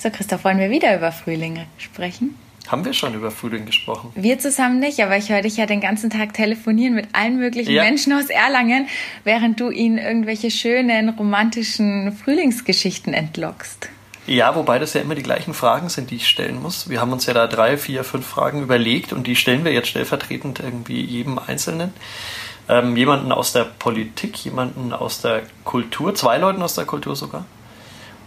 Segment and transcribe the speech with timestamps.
[0.00, 2.38] So, Christoph, wollen wir wieder über Frühlinge sprechen?
[2.68, 4.12] Haben wir schon über Frühling gesprochen?
[4.14, 7.72] Wir zusammen nicht, aber ich höre dich ja den ganzen Tag telefonieren mit allen möglichen
[7.72, 7.82] ja.
[7.82, 8.86] Menschen aus Erlangen,
[9.24, 13.88] während du ihnen irgendwelche schönen, romantischen Frühlingsgeschichten entlockst.
[14.28, 16.88] Ja, wobei das ja immer die gleichen Fragen sind, die ich stellen muss.
[16.88, 19.88] Wir haben uns ja da drei, vier, fünf Fragen überlegt und die stellen wir jetzt
[19.88, 21.92] stellvertretend irgendwie jedem Einzelnen.
[22.68, 27.46] Ähm, jemanden aus der Politik, jemanden aus der Kultur, zwei Leuten aus der Kultur sogar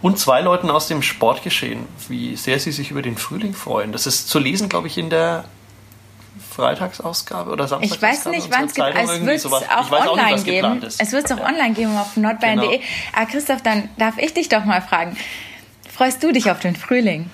[0.02, 3.92] und zwei Leuten aus dem Sportgeschehen, wie sehr sie sich über den Frühling freuen.
[3.92, 5.44] Das ist zu lesen, glaube ich, in der
[6.50, 8.14] Freitagsausgabe oder Samstagsausgabe.
[8.14, 8.86] Ich weiß nicht, wann es gibt.
[8.88, 10.82] Es wird es auch online nicht, geben.
[10.82, 11.46] Es wird es auch ja.
[11.46, 12.68] online geben auf nordbayern.de.
[12.68, 12.82] Genau.
[13.14, 15.16] Aber Christoph, dann darf ich dich doch mal fragen.
[15.90, 17.30] Freust du dich auf den Frühling?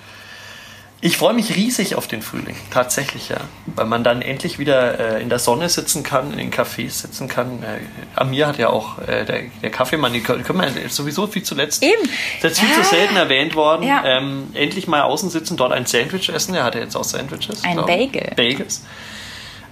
[1.01, 3.37] Ich freue mich riesig auf den Frühling, tatsächlich, ja.
[3.67, 7.29] Weil man dann endlich wieder äh, in der Sonne sitzen kann, in den Cafés sitzen
[7.29, 7.63] kann.
[7.63, 7.79] Äh,
[8.15, 11.83] Amir hat ja auch äh, der, der Kaffeemann, die können wir sowieso viel zuletzt.
[11.83, 12.09] Eben.
[12.41, 12.83] Das ist viel ja.
[12.83, 13.83] zu selten erwähnt worden.
[13.83, 14.03] Ja.
[14.03, 16.53] Ähm, endlich mal außen sitzen, dort ein Sandwich essen.
[16.53, 17.63] Er hat ja jetzt auch Sandwiches.
[17.63, 18.33] Ein Bagel.
[18.35, 18.83] Bagels.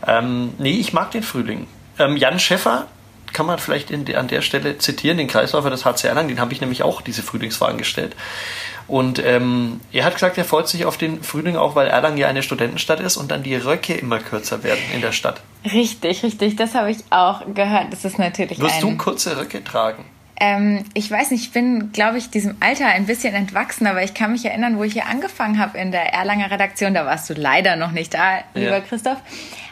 [0.07, 1.67] Ähm, nee, ich mag den Frühling.
[1.99, 2.87] Ähm, Jan Schäffer
[3.33, 6.53] kann man vielleicht in, an der Stelle zitieren, den Kreisläufer des HC Erlangen, den habe
[6.53, 8.15] ich nämlich auch diese Frühlingsfragen gestellt.
[8.87, 12.27] Und ähm, er hat gesagt, er freut sich auf den Frühling auch, weil Erlangen ja
[12.27, 15.41] eine Studentenstadt ist und dann die Röcke immer kürzer werden in der Stadt.
[15.65, 16.55] Richtig, richtig.
[16.55, 17.91] Das habe ich auch gehört.
[17.91, 18.59] Das ist natürlich.
[18.59, 20.05] Wirst du kurze Röcke tragen?
[20.39, 24.13] Ähm, ich weiß nicht, ich bin, glaube ich, diesem Alter ein bisschen entwachsen, aber ich
[24.13, 27.33] kann mich erinnern, wo ich hier angefangen habe in der Erlanger Redaktion, da warst du
[27.33, 28.79] leider noch nicht da, lieber ja.
[28.81, 29.17] Christoph,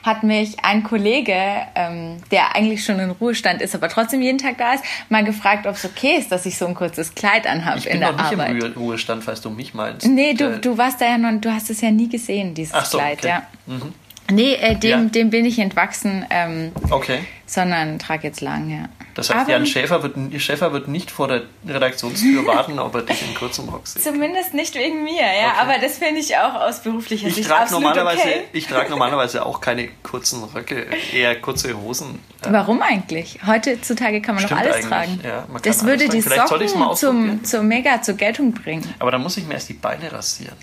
[0.04, 1.36] hat mich ein Kollege,
[1.76, 5.68] ähm, der eigentlich schon in Ruhestand ist, aber trotzdem jeden Tag da ist, mal gefragt,
[5.68, 8.32] ob es okay ist, dass ich so ein kurzes Kleid anhabe in der Arbeit.
[8.32, 10.08] Ich bin noch nicht im Ruhestand, falls du mich meinst.
[10.08, 12.98] Nee, du, du warst da ja noch, du hast es ja nie gesehen, dieses so,
[12.98, 13.28] Kleid, okay.
[13.28, 13.44] ja.
[13.68, 13.94] Mhm.
[14.32, 15.10] Nee, äh, dem, ja.
[15.10, 16.26] dem bin ich entwachsen.
[16.30, 17.20] Ähm, okay.
[17.46, 18.90] Sondern trage jetzt lang, ja.
[19.14, 23.04] Das heißt, aber Jan Schäfer wird, Schäfer wird nicht vor der Redaktionstür warten, ob er
[23.04, 24.04] dich in kurzem Rock sieht.
[24.04, 25.52] Zumindest nicht wegen mir, ja.
[25.52, 25.62] Okay.
[25.62, 28.42] Aber das finde ich auch aus beruflicher ich Sicht trage absolut normalerweise, okay.
[28.52, 32.20] Ich trage normalerweise auch keine kurzen Röcke, eher kurze Hosen.
[32.42, 33.40] Warum eigentlich?
[33.46, 35.20] Heutzutage kann man Stimmt noch alles tragen.
[35.24, 38.92] Ja, das würde die Socken zum, zum Mega zur Geltung bringen.
[39.00, 40.56] Aber dann muss ich mir erst die Beine rasieren.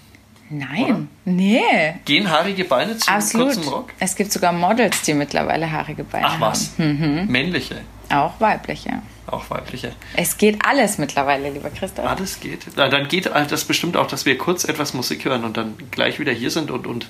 [0.55, 1.07] Nein, Oder?
[1.25, 1.95] nee.
[2.05, 3.55] Gehen haarige Beine zu Absolut.
[3.55, 3.91] kurzem Rock?
[3.99, 6.43] Es gibt sogar Models, die mittlerweile haarige Beine haben.
[6.43, 6.73] Ach was?
[6.79, 7.27] Mhm.
[7.29, 7.81] Männliche?
[8.11, 9.01] Auch weibliche.
[9.27, 9.93] Auch weibliche.
[10.15, 12.05] Es geht alles mittlerweile, lieber Christoph.
[12.07, 12.67] Alles geht.
[12.77, 16.19] Na, dann geht das bestimmt auch, dass wir kurz etwas Musik hören und dann gleich
[16.19, 17.07] wieder hier sind und, und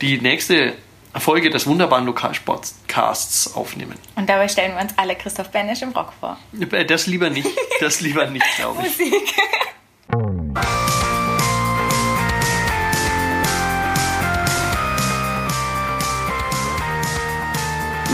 [0.00, 0.74] die nächste
[1.16, 3.94] Folge des wunderbaren Lokalsportcasts aufnehmen.
[4.16, 6.36] Und dabei stellen wir uns alle Christoph Benisch im Rock vor.
[6.86, 7.48] Das lieber nicht.
[7.80, 8.98] Das lieber nicht, glaube ich.
[8.98, 9.34] Musik.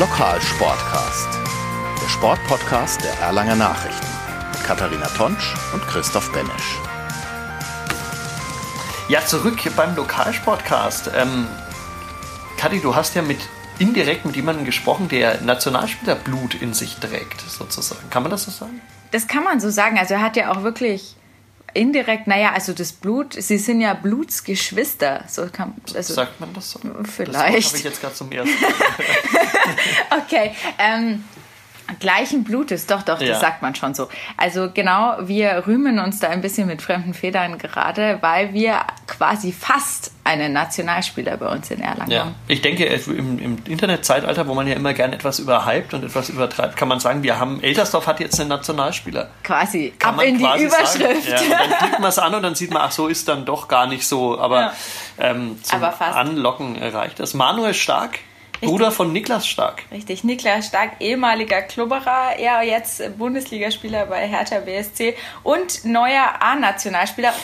[0.03, 1.29] Lokalsportcast,
[2.03, 4.07] der Sportpodcast der Erlanger Nachrichten
[4.51, 6.81] mit Katharina Tonsch und Christoph Benesch.
[9.09, 11.13] Ja, zurück beim Lokalsportcast.
[11.15, 11.47] Ähm,
[12.57, 13.39] Kathi, du hast ja mit
[13.79, 18.11] indirekt mit jemandem gesprochen, der Nationalspielerblut in sich trägt, sozusagen.
[18.11, 18.81] Kann man das so sagen?
[19.13, 20.01] Das kann man so sagen.
[20.01, 21.15] Also er hat ja auch wirklich
[21.75, 25.25] indirekt, naja, also das Blut, sie sind ja Blutsgeschwister.
[25.29, 26.81] So kann, also Sagt man das so?
[27.05, 27.35] Vielleicht.
[27.35, 28.73] Das habe ich jetzt gerade zum ersten Mal.
[30.25, 30.55] okay.
[30.79, 31.25] Ähm,
[31.99, 33.39] gleichen Blutes, doch, doch, das ja.
[33.39, 34.09] sagt man schon so.
[34.37, 39.53] Also genau, wir rühmen uns da ein bisschen mit fremden Federn gerade, weil wir quasi
[39.53, 42.21] fast einen Nationalspieler bei uns in Erlangen ja.
[42.21, 42.35] haben.
[42.49, 46.77] Ich denke, im, im Internetzeitalter, wo man ja immer gerne etwas überhypt und etwas übertreibt,
[46.77, 49.31] kann man sagen, wir haben, Eltersdorf hat jetzt einen Nationalspieler.
[49.43, 51.29] Quasi, kann ab in die Überschrift.
[51.29, 53.69] Ja, dann klickt man es an und dann sieht man, ach so ist dann doch
[53.69, 54.73] gar nicht so, aber, ja.
[55.19, 57.35] ähm, zum aber Anlocken reicht das.
[57.35, 58.21] Manuel Stark
[58.63, 59.83] Bruder von Niklas Stark.
[59.91, 67.35] Richtig, Niklas Stark, ehemaliger Klubberer, er jetzt Bundesligaspieler bei Hertha BSC und neuer A-Nationalspieler.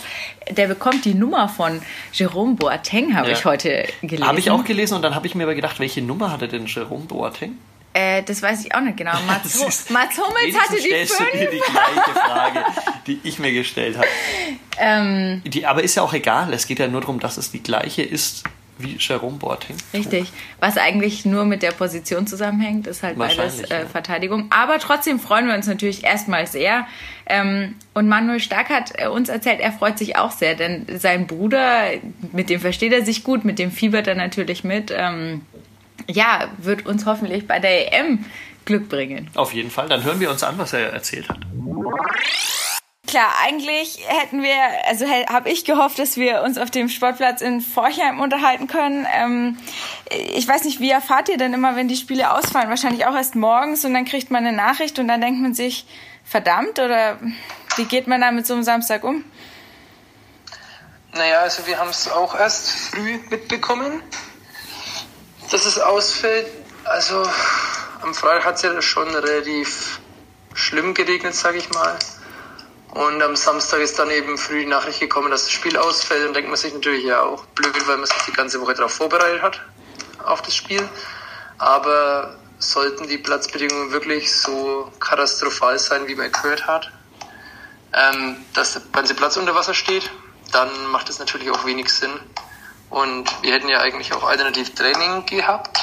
[0.50, 3.32] Der bekommt die Nummer von Jerome Boateng, habe ja.
[3.36, 4.26] ich heute gelesen.
[4.26, 6.66] Habe ich auch gelesen und dann habe ich mir aber gedacht, welche Nummer hatte denn
[6.66, 7.58] Jerome Boateng?
[7.94, 9.12] Äh, das weiß ich auch nicht genau.
[9.26, 11.30] Mats, ist, Mats Hummels hatte die fünf.
[11.32, 12.64] Du dir die gleiche Frage,
[13.06, 14.08] die ich mir gestellt habe.
[14.80, 16.52] Ähm, die, aber ist ja auch egal.
[16.52, 18.44] Es geht ja nur darum, dass es die gleiche ist
[18.78, 19.76] wie Jerome Boateng.
[19.92, 20.32] Richtig.
[20.60, 24.46] Was eigentlich nur mit der Position zusammenhängt, ist halt beides äh, Verteidigung.
[24.50, 26.86] Aber trotzdem freuen wir uns natürlich erstmal sehr.
[27.26, 31.26] Ähm, und Manuel Stark hat äh, uns erzählt, er freut sich auch sehr, denn sein
[31.26, 31.90] Bruder,
[32.32, 34.92] mit dem versteht er sich gut, mit dem fiebert er natürlich mit.
[34.96, 35.42] Ähm,
[36.06, 38.24] ja, wird uns hoffentlich bei der EM
[38.64, 39.30] Glück bringen.
[39.34, 39.88] Auf jeden Fall.
[39.88, 41.38] Dann hören wir uns an, was er erzählt hat.
[43.08, 44.54] Klar, eigentlich hätten wir,
[44.86, 49.06] also habe ich gehofft, dass wir uns auf dem Sportplatz in Forchheim unterhalten können.
[49.10, 49.58] Ähm,
[50.10, 52.68] ich weiß nicht, wie erfahrt ihr denn immer, wenn die Spiele ausfallen?
[52.68, 55.86] Wahrscheinlich auch erst morgens und dann kriegt man eine Nachricht und dann denkt man sich,
[56.22, 57.18] verdammt, oder
[57.76, 59.24] wie geht man da mit so einem Samstag um?
[61.14, 64.02] Naja, also wir haben es auch erst früh mitbekommen,
[65.50, 66.46] dass es ausfällt.
[66.84, 67.26] Also
[68.02, 70.00] am Freitag hat es ja schon relativ
[70.52, 71.98] schlimm geregnet, sage ich mal.
[72.90, 76.26] Und am Samstag ist dann eben früh die Nachricht gekommen, dass das Spiel ausfällt.
[76.26, 78.92] Und denkt man sich natürlich ja auch blöd, weil man sich die ganze Woche darauf
[78.92, 79.60] vorbereitet hat,
[80.24, 80.88] auf das Spiel.
[81.58, 86.90] Aber sollten die Platzbedingungen wirklich so katastrophal sein, wie man gehört hat,
[87.92, 90.10] ähm, dass der ganze Platz unter Wasser steht,
[90.52, 92.12] dann macht es natürlich auch wenig Sinn.
[92.90, 95.78] Und wir hätten ja eigentlich auch alternativ Training gehabt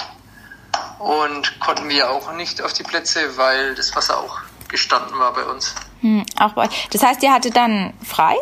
[0.99, 4.39] und konnten wir auch nicht auf die Plätze, weil das Wasser auch
[4.75, 5.73] gestanden war bei uns.
[6.01, 8.35] Hm, auch bei, das heißt, ihr hattet dann frei?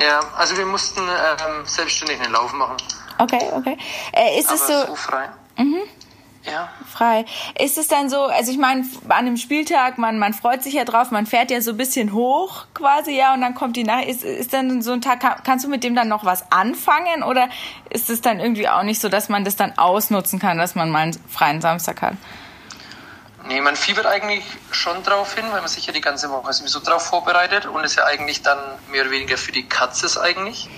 [0.00, 2.76] Ja, also wir mussten ähm, selbstständig einen Lauf machen.
[3.18, 3.76] Okay, okay.
[4.12, 4.86] Äh, ist Aber es so?
[4.86, 5.28] so frei.
[5.56, 5.82] Mhm.
[6.44, 6.70] Ja.
[6.90, 7.26] Frei.
[7.58, 10.84] Ist es dann so, also ich meine, an einem Spieltag, man, man freut sich ja
[10.84, 14.06] drauf, man fährt ja so ein bisschen hoch quasi, ja, und dann kommt die Nacht.
[14.06, 17.22] Ist, ist dann so ein Tag, kann, kannst du mit dem dann noch was anfangen
[17.22, 17.50] oder
[17.90, 20.90] ist es dann irgendwie auch nicht so, dass man das dann ausnutzen kann, dass man
[20.90, 22.14] mal einen freien Samstag hat?
[23.48, 26.80] Nee, man fiebert eigentlich schon drauf hin, weil man sich ja die ganze Woche sowieso
[26.80, 28.58] drauf vorbereitet und ist ja eigentlich dann
[28.90, 30.68] mehr oder weniger für die Katzes eigentlich.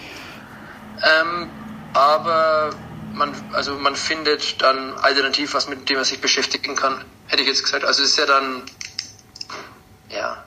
[1.02, 1.50] Ähm,
[1.92, 2.70] aber
[3.12, 7.48] man, also man findet dann alternativ was, mit dem man sich beschäftigen kann, hätte ich
[7.48, 7.84] jetzt gesagt.
[7.84, 8.62] Also es ist ja dann,
[10.08, 10.44] ja,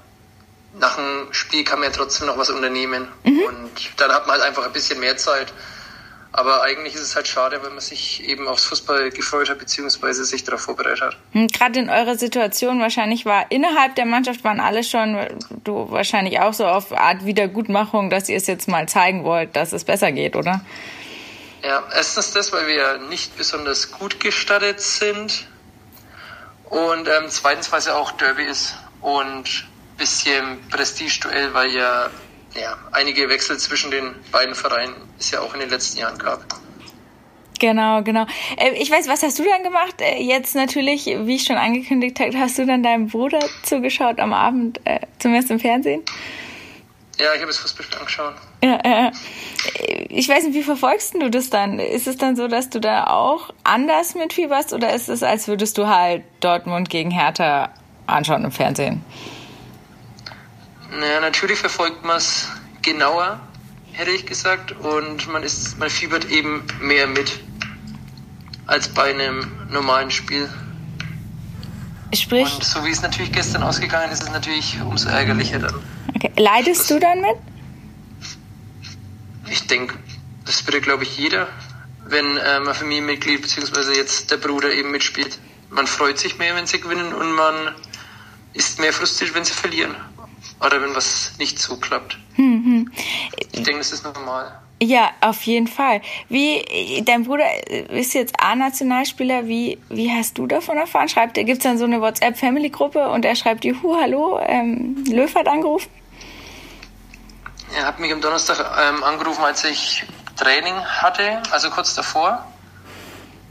[0.75, 4.47] nach dem Spiel kann man ja trotzdem noch was unternehmen und dann hat man halt
[4.47, 5.51] einfach ein bisschen mehr Zeit.
[6.35, 10.25] Aber eigentlich ist es halt schade, wenn man sich eben aufs Fußball gefreut hat, beziehungsweise
[10.25, 11.17] sich darauf vorbereitet hat.
[11.31, 15.15] Hm, Gerade in eurer Situation wahrscheinlich war innerhalb der Mannschaft waren alle schon,
[15.63, 19.73] du wahrscheinlich auch so auf Art Wiedergutmachung, dass ihr es jetzt mal zeigen wollt, dass
[19.73, 20.61] es besser geht, oder?
[21.63, 25.47] Ja, erstens das, weil wir nicht besonders gut gestattet sind.
[26.65, 32.09] Und ähm, zweitens, weil es ja auch Derby ist und bisschen Prestigeduell, weil ja,
[32.55, 36.43] ja einige Wechsel zwischen den beiden Vereinen es ja auch in den letzten Jahren gab.
[37.59, 38.25] Genau, genau.
[38.57, 39.95] Äh, Ich weiß, was hast du dann gemacht?
[39.99, 44.33] Äh, Jetzt natürlich, wie ich schon angekündigt habe, hast du dann deinem Bruder zugeschaut am
[44.33, 46.01] Abend, äh, zumindest im Fernsehen?
[47.19, 48.33] Ja, ich habe das Fußballspiel angeschaut.
[48.63, 49.11] Ja, äh,
[50.09, 51.79] ich weiß nicht, wie verfolgst du das dann?
[51.79, 55.77] Ist es dann so, dass du da auch anders mitfieberst oder ist es, als würdest
[55.77, 57.69] du halt Dortmund gegen Hertha
[58.07, 59.05] anschauen im Fernsehen?
[60.99, 62.47] Naja, natürlich verfolgt man es
[62.81, 63.39] genauer,
[63.93, 67.39] hätte ich gesagt, und man ist, man fiebert eben mehr mit
[68.67, 70.49] als bei einem normalen Spiel.
[72.13, 75.73] Sprich, Und so wie es natürlich gestern ausgegangen ist, ist es natürlich umso ärgerlicher dann.
[76.15, 76.31] okay.
[76.37, 77.37] leidest du dann mit?
[79.49, 79.95] Ich denke,
[80.45, 81.47] das würde, glaube ich, jeder,
[82.05, 83.95] wenn ähm, ein Familienmitglied bzw.
[83.95, 85.39] jetzt der Bruder eben mitspielt.
[85.71, 87.73] Man freut sich mehr, wenn sie gewinnen und man
[88.53, 89.95] ist mehr frustriert, wenn sie verlieren.
[90.65, 92.17] Oder wenn was nicht so klappt.
[92.37, 94.59] Ich denke, das ist normal.
[94.81, 96.01] Ja, auf jeden Fall.
[96.27, 97.45] Wie, dein Bruder
[97.89, 101.07] ist jetzt A-Nationalspieler, wie, wie hast du davon erfahren?
[101.07, 105.33] Schreibt, gibt es dann so eine WhatsApp-Family-Gruppe und er schreibt dir, hu, hallo, ähm, Löw
[105.35, 105.89] hat angerufen?
[107.75, 110.03] Er hat mich am Donnerstag ähm, angerufen, als ich
[110.35, 112.45] Training hatte, also kurz davor.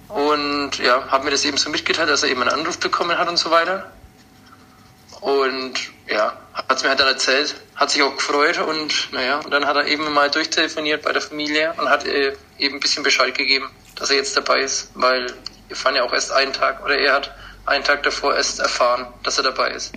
[0.09, 3.29] Und ja, hat mir das eben so mitgeteilt, dass er eben einen Anruf bekommen hat
[3.29, 3.91] und so weiter.
[5.23, 5.75] Und
[6.09, 9.67] ja, hat es mir halt dann erzählt, hat sich auch gefreut und naja, und dann
[9.67, 13.37] hat er eben mal durchtelefoniert bei der Familie und hat äh, eben ein bisschen Bescheid
[13.37, 15.33] gegeben, dass er jetzt dabei ist, weil
[15.69, 17.35] wir fahren ja auch erst einen Tag oder er hat
[17.65, 19.93] einen Tag davor erst erfahren, dass er dabei ist.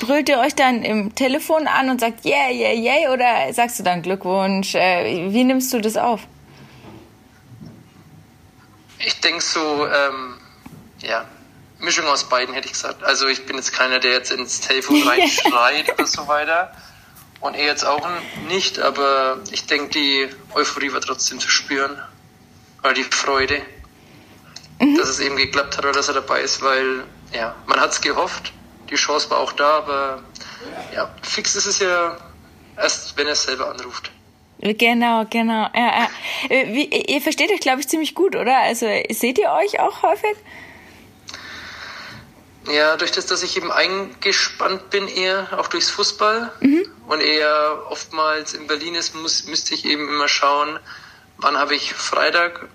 [0.00, 3.82] Brüllt ihr euch dann im Telefon an und sagt, yeah, yeah, yeah, oder sagst du
[3.82, 4.74] dann Glückwunsch?
[4.74, 6.22] Äh, wie nimmst du das auf?
[8.98, 10.38] Ich denke so, ähm,
[11.00, 11.26] ja,
[11.78, 13.02] Mischung aus beiden hätte ich gesagt.
[13.02, 16.72] Also ich bin jetzt keiner, der jetzt ins Telefon reinschreit oder so weiter.
[17.40, 18.08] Und er jetzt auch
[18.48, 22.00] nicht, aber ich denke, die Euphorie war trotzdem zu spüren.
[22.82, 23.60] Oder die Freude,
[24.78, 28.00] dass es eben geklappt hat oder dass er dabei ist, weil, ja, man hat es
[28.00, 28.52] gehofft.
[28.90, 30.22] Die Chance war auch da, aber
[30.94, 32.16] ja, fix ist es ja
[32.76, 34.12] erst, wenn er es selber anruft.
[34.58, 35.68] Genau, genau.
[35.74, 36.08] Ja, ja.
[36.48, 38.58] Äh, Wie, ihr versteht euch, glaube ich, ziemlich gut, oder?
[38.58, 40.36] Also seht ihr euch auch häufig?
[42.68, 46.52] Ja, durch das, dass ich eben eingespannt bin eher, auch durchs Fußball.
[47.06, 50.78] Und er oftmals in Berlin ist, muss, müsste ich eben immer schauen,
[51.36, 52.68] wann habe ich Freitag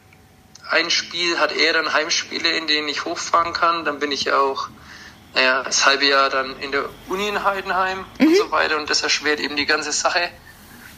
[0.70, 4.38] ein Spiel, hat er dann Heimspiele, in denen ich hochfahren kann, dann bin ich ja
[4.38, 4.70] auch
[5.34, 8.78] naja, das halbe Jahr dann in der Uni in Heidenheim und so weiter.
[8.78, 10.30] Und das erschwert eben die ganze Sache.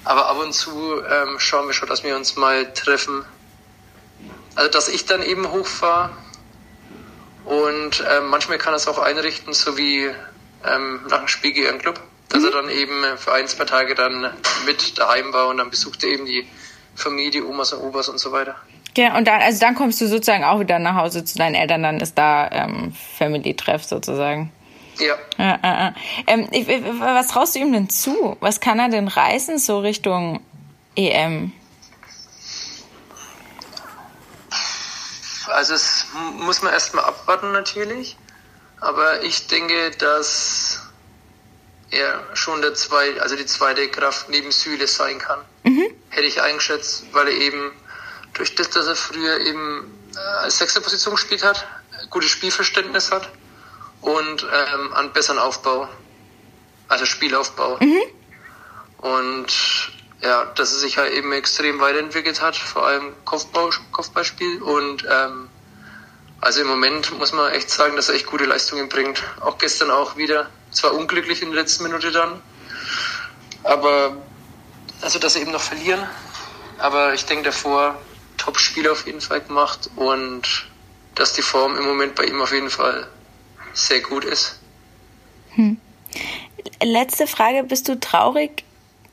[0.04, 3.26] Aber ab und zu ähm, schauen wir schon, dass wir uns mal treffen.
[4.56, 6.12] Also dass ich dann eben hochfahre
[7.46, 10.10] und ähm, manchmal kann er es auch einrichten, so wie
[10.66, 12.46] ähm, nach dem Spiel gegen Club, dass mhm.
[12.46, 14.34] er dann eben für ein, zwei Tage dann
[14.66, 16.48] mit daheim war und dann besuchte eben die
[16.96, 18.56] Familie, Omas und Opas und so weiter.
[18.96, 21.84] Ja, und dann, also dann kommst du sozusagen auch wieder nach Hause zu deinen Eltern,
[21.84, 24.52] dann ist da ähm, Family-Treff sozusagen.
[25.00, 25.16] Ja.
[25.40, 25.96] ja, ja, ja.
[26.28, 28.38] Ähm, ich, was traust du ihm denn zu?
[28.40, 30.42] Was kann er denn reißen so Richtung
[30.96, 31.52] EM?
[35.54, 38.18] Also es muss man erstmal abwarten natürlich.
[38.80, 40.82] Aber ich denke, dass
[41.90, 45.40] er schon der zwei, also die zweite Kraft neben Süle sein kann.
[45.64, 45.86] Mhm.
[46.10, 47.72] Hätte ich eingeschätzt, weil er eben
[48.34, 51.66] durch das, dass er früher eben äh, als sechste Position gespielt hat,
[52.10, 53.30] gutes Spielverständnis hat
[54.02, 55.88] und ähm, einen besseren Aufbau,
[56.88, 57.78] also Spielaufbau.
[57.80, 58.02] Mhm.
[58.98, 59.92] Und
[60.24, 65.50] ja, dass er sich halt eben extrem weiterentwickelt hat, vor allem Kopfbau, Kopfballspiel und ähm,
[66.40, 69.24] also im Moment muss man echt sagen, dass er echt gute Leistungen bringt.
[69.42, 72.42] Auch gestern auch wieder, zwar unglücklich in der letzten Minute dann,
[73.64, 74.18] aber
[75.02, 76.08] also dass sie eben noch verlieren,
[76.78, 78.02] aber ich denke davor
[78.38, 80.68] Top-Spiel auf jeden Fall gemacht und
[81.16, 83.08] dass die Form im Moment bei ihm auf jeden Fall
[83.74, 84.60] sehr gut ist.
[85.56, 85.80] Hm.
[86.82, 88.64] Letzte Frage, bist du traurig,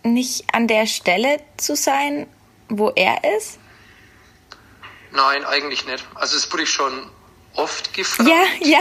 [0.03, 2.27] nicht an der Stelle zu sein,
[2.69, 3.59] wo er ist?
[5.13, 6.05] Nein, eigentlich nicht.
[6.15, 7.11] Also das wurde ich schon
[7.55, 8.29] oft gefragt.
[8.29, 8.81] Ja, ja.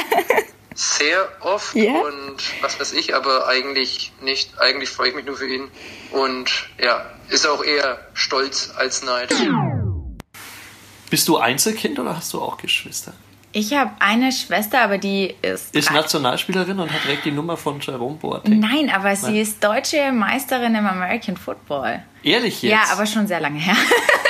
[0.75, 1.99] Sehr oft ja.
[1.99, 4.59] und was weiß ich, aber eigentlich nicht.
[4.59, 5.69] Eigentlich freue ich mich nur für ihn.
[6.11, 9.33] Und ja, ist auch eher stolz als Neid.
[11.09, 13.13] Bist du Einzelkind oder hast du auch Geschwister?
[13.51, 15.75] Ich habe eine Schwester, aber die ist.
[15.75, 18.59] Ist Nationalspielerin und hat direkt die Nummer von Jerome Boateng.
[18.59, 19.35] Nein, aber sie Nein.
[19.37, 22.03] ist deutsche Meisterin im American Football.
[22.21, 22.71] Ehrlich jetzt?
[22.71, 23.75] Ja, aber schon sehr lange her.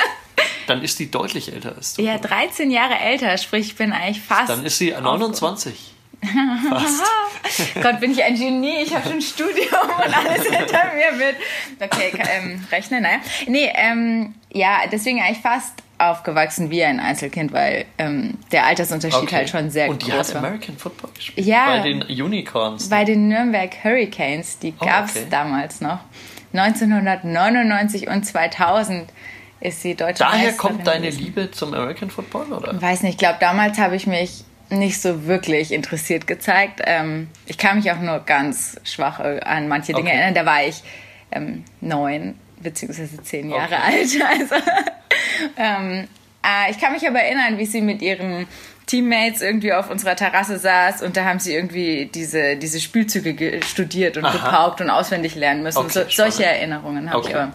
[0.66, 2.02] Dann ist die deutlich älter als du.
[2.02, 4.48] Ja, 13 Jahre älter, sprich, ich bin eigentlich fast.
[4.48, 5.94] Dann ist sie 29.
[6.68, 7.02] Fast.
[7.82, 8.82] Gott, bin ich ein Genie.
[8.82, 11.36] Ich habe schon ein Studium und alles hinter mir mit.
[11.80, 13.18] Okay, ähm, rechnen, naja.
[13.46, 19.36] Nee, ähm, ja, deswegen eigentlich fast aufgewachsen wie ein Einzelkind, weil ähm, der Altersunterschied okay.
[19.36, 20.18] halt schon sehr groß war.
[20.18, 21.46] Und die hat American Football gespielt?
[21.46, 21.66] Ja.
[21.66, 22.88] Bei den Unicorns?
[22.88, 25.26] Bei den Nürnberg Hurricanes, die oh, gab es okay.
[25.30, 26.00] damals noch.
[26.52, 29.12] 1999 und 2000
[29.60, 31.22] ist sie deutsche Daher Meisterin kommt deine gewesen.
[31.22, 32.80] Liebe zum American Football, oder?
[32.80, 36.80] Weiß nicht, ich glaube, damals habe ich mich nicht so wirklich interessiert gezeigt.
[36.84, 40.18] Ähm, ich kann mich auch nur ganz schwach an manche Dinge okay.
[40.18, 40.34] erinnern.
[40.34, 40.82] Da war ich
[41.32, 43.82] ähm, neun beziehungsweise zehn Jahre okay.
[43.84, 44.08] alt.
[44.40, 44.54] Also
[45.56, 46.08] ähm,
[46.44, 48.46] äh, ich kann mich aber erinnern, wie sie mit ihren
[48.86, 54.16] Teammates irgendwie auf unserer Terrasse saß und da haben sie irgendwie diese, diese Spielzüge studiert
[54.16, 54.32] und Aha.
[54.32, 55.78] gepaukt und auswendig lernen müssen.
[55.78, 57.28] Okay, so, solche Erinnerungen habe okay.
[57.30, 57.52] ich aber.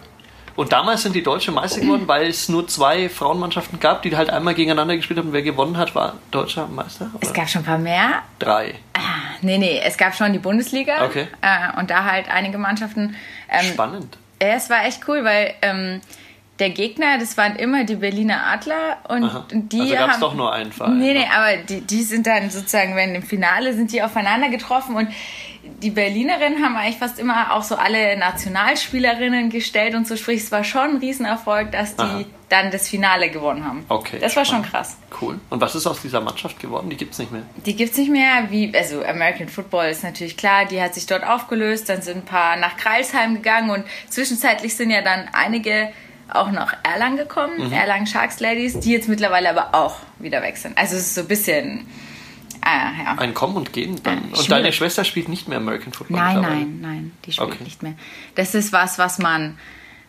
[0.56, 4.30] Und damals sind die Deutsche Meister geworden, weil es nur zwei Frauenmannschaften gab, die halt
[4.30, 5.34] einmal gegeneinander gespielt haben.
[5.34, 7.10] Wer gewonnen hat, war deutscher Meister?
[7.12, 7.22] Oder?
[7.22, 8.22] Es gab schon ein paar mehr.
[8.38, 8.74] Drei.
[8.94, 11.04] Ah, nee, nee, es gab schon die Bundesliga.
[11.04, 11.28] Okay.
[11.42, 13.16] Äh, und da halt einige Mannschaften.
[13.50, 14.16] Ähm, Spannend.
[14.40, 16.00] Ja, es war echt cool, weil ähm,
[16.58, 19.46] der Gegner, das waren immer die Berliner Adler und Aha.
[19.50, 20.98] die also gab's haben doch nur einen Verein.
[20.98, 21.26] Nee, nee, ne?
[21.34, 25.08] aber die, die sind dann sozusagen, wenn im Finale sind die aufeinander getroffen und
[25.82, 30.52] die Berlinerinnen haben eigentlich fast immer auch so alle Nationalspielerinnen gestellt und so, sprich, es
[30.52, 32.24] war schon ein Riesenerfolg, dass die Aha.
[32.48, 33.84] dann das Finale gewonnen haben.
[33.88, 34.18] Okay.
[34.20, 34.96] Das war schon krass.
[35.20, 35.38] Cool.
[35.50, 36.90] Und was ist aus dieser Mannschaft geworden?
[36.90, 37.42] Die gibt es nicht mehr?
[37.64, 38.46] Die gibt es nicht mehr.
[38.50, 42.24] Wie, also American Football ist natürlich klar, die hat sich dort aufgelöst, dann sind ein
[42.24, 45.90] paar nach Kreilsheim gegangen und zwischenzeitlich sind ja dann einige
[46.28, 47.72] auch nach Erlangen gekommen, mhm.
[47.72, 50.76] Erlangen Sharks Ladies, die jetzt mittlerweile aber auch wieder weg sind.
[50.76, 51.86] Also es ist so ein bisschen
[52.66, 53.18] Ah, ja.
[53.18, 54.32] Ein Kommen und Gehen dann.
[54.32, 56.18] Und deine Schwester spielt nicht mehr American Football?
[56.18, 57.64] Nein, nein, nein, die spielt okay.
[57.64, 57.94] nicht mehr.
[58.34, 59.56] Das ist was, was man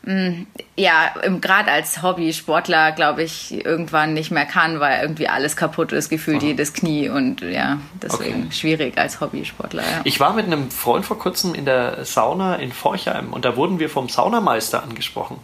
[0.02, 5.56] mh, mm, ja, gerade als Hobby-Sportler, glaube ich, irgendwann nicht mehr kann, weil irgendwie alles
[5.56, 6.48] kaputt ist, gefühlt oh.
[6.48, 8.52] jedes Knie und ja, deswegen okay.
[8.56, 9.84] schwierig als Hobbysportler.
[9.84, 10.02] Ja.
[10.04, 13.78] Ich war mit einem Freund vor kurzem in der Sauna in Forchheim und da wurden
[13.78, 15.40] wir vom Saunameister angesprochen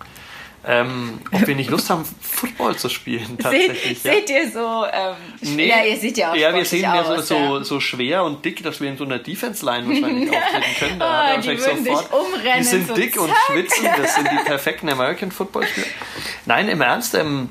[0.66, 3.38] ähm, ob wir nicht Lust haben, Football zu spielen.
[3.38, 4.14] Tatsächlich, seht, ja.
[4.14, 4.86] seht ihr so?
[4.92, 8.24] Ähm, nee, ja, ihr seht ja auch Ja, wir sehen ja so, so, so schwer
[8.24, 11.00] und dick, dass wir in so einer Defense-Line wahrscheinlich auftreten können.
[11.00, 12.14] Da oh, er wahrscheinlich sofort.
[12.14, 13.24] Umrennen, die sind so dick zack.
[13.24, 15.88] und schwitzen, das sind die perfekten American Football-Spieler.
[16.46, 17.50] Nein, im Ernst, ähm,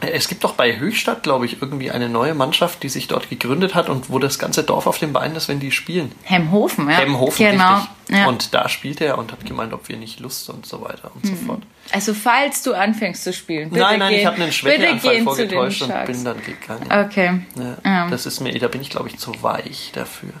[0.00, 3.74] es gibt doch bei Höchstadt, glaube ich, irgendwie eine neue Mannschaft, die sich dort gegründet
[3.74, 6.12] hat und wo das ganze Dorf auf den Beinen ist, wenn die spielen.
[6.22, 6.96] Hemhofen, ja.
[6.96, 7.74] Hemhofen, genau.
[7.74, 7.90] richtig.
[8.10, 8.26] Ja.
[8.26, 11.24] Und da spielt er und hat gemeint, ob wir nicht Lust und so weiter und
[11.24, 11.28] mhm.
[11.28, 11.62] so fort.
[11.92, 15.82] Also falls du anfängst zu spielen, bitte Nein, nein, gehen, ich habe einen Schwächeanfall vorgetäuscht
[15.82, 17.06] und bin dann gegangen.
[17.06, 17.40] Okay.
[17.56, 18.08] Ja, ja.
[18.08, 20.32] Das ist mir, da bin ich, glaube ich, zu weich dafür.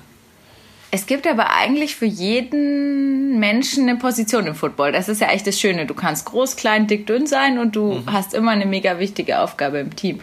[0.94, 4.92] Es gibt aber eigentlich für jeden Menschen eine Position im Football.
[4.92, 5.86] Das ist ja echt das Schöne.
[5.86, 8.12] Du kannst groß, klein, dick, dünn sein und du mhm.
[8.12, 10.20] hast immer eine mega wichtige Aufgabe im Team.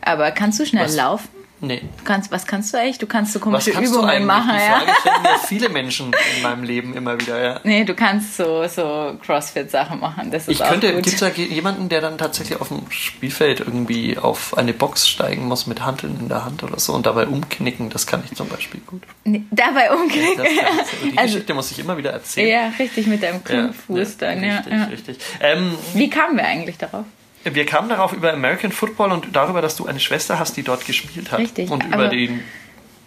[0.00, 0.96] Aber kannst du schnell Was?
[0.96, 1.28] laufen?
[1.66, 1.82] Nee.
[1.98, 3.00] Du kannst, was kannst du echt?
[3.00, 4.78] Du kannst so komische was kannst Übungen machen, Die ja.
[4.78, 7.60] Frage stellen mir viele Menschen in meinem Leben immer wieder, ja.
[7.64, 10.30] Nee, du kannst so, so Crossfit-Sachen machen.
[10.30, 14.18] Das ist ich könnte, gibt es da jemanden, der dann tatsächlich auf dem Spielfeld irgendwie
[14.18, 17.90] auf eine Box steigen muss mit Handeln in der Hand oder so und dabei umknicken?
[17.90, 19.02] Das kann ich zum Beispiel gut.
[19.24, 20.44] Nee, dabei umknicken?
[20.44, 22.48] Ja, die also, Geschichte muss ich immer wieder erzählen.
[22.48, 24.56] Ja, richtig, mit deinem Fuß ja, dann, ja.
[24.56, 24.84] Richtig, ja.
[24.84, 25.18] richtig.
[25.40, 27.04] Ähm, Wie kamen wir eigentlich darauf?
[27.44, 30.86] Wir kamen darauf über American Football und darüber, dass du eine Schwester hast, die dort
[30.86, 31.38] gespielt hat.
[31.38, 31.70] Richtig.
[31.70, 32.42] Und über den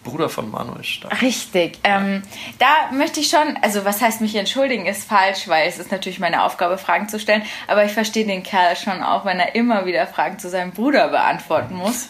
[0.04, 1.22] Bruder von Manuel Stark.
[1.22, 1.80] Richtig.
[1.84, 2.24] Ähm,
[2.60, 6.20] da möchte ich schon, also was heißt mich entschuldigen, ist falsch, weil es ist natürlich
[6.20, 7.44] meine Aufgabe, Fragen zu stellen.
[7.68, 11.10] Aber ich verstehe den Kerl schon auch, wenn er immer wieder Fragen zu seinem Bruder
[11.10, 12.10] beantworten muss.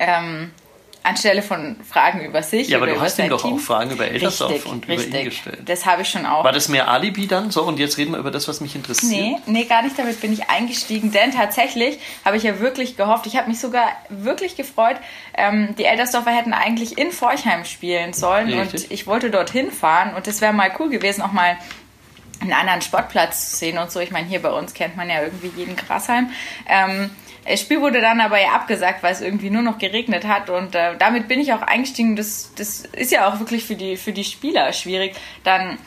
[0.00, 0.50] Ähm,
[1.04, 2.68] anstelle von Fragen über sich.
[2.68, 3.54] Ja, aber du hast ihm doch Team.
[3.54, 5.08] auch Fragen über Eltersdorf richtig, und richtig.
[5.08, 5.58] über ihn gestellt.
[5.66, 6.42] Das habe ich schon auch.
[6.42, 7.62] War das mehr Alibi dann so?
[7.62, 9.12] Und jetzt reden wir über das, was mich interessiert.
[9.12, 9.98] Nee, nee, gar nicht.
[9.98, 13.86] Damit bin ich eingestiegen, denn tatsächlich habe ich ja wirklich gehofft, ich habe mich sogar
[14.08, 14.96] wirklich gefreut,
[15.36, 18.84] ähm, die Eltersdorfer hätten eigentlich in Forchheim spielen sollen richtig.
[18.84, 21.58] und ich wollte dorthin fahren und das wäre mal cool gewesen, auch mal
[22.40, 24.00] einen anderen Sportplatz zu sehen und so.
[24.00, 26.30] Ich meine, hier bei uns kennt man ja irgendwie jeden Grashalm.
[26.66, 27.10] Ähm,
[27.46, 30.74] das Spiel wurde dann aber ja abgesagt, weil es irgendwie nur noch geregnet hat und
[30.74, 32.16] äh, damit bin ich auch eingestiegen.
[32.16, 35.78] Das, das ist ja auch wirklich für die, für die Spieler schwierig, dann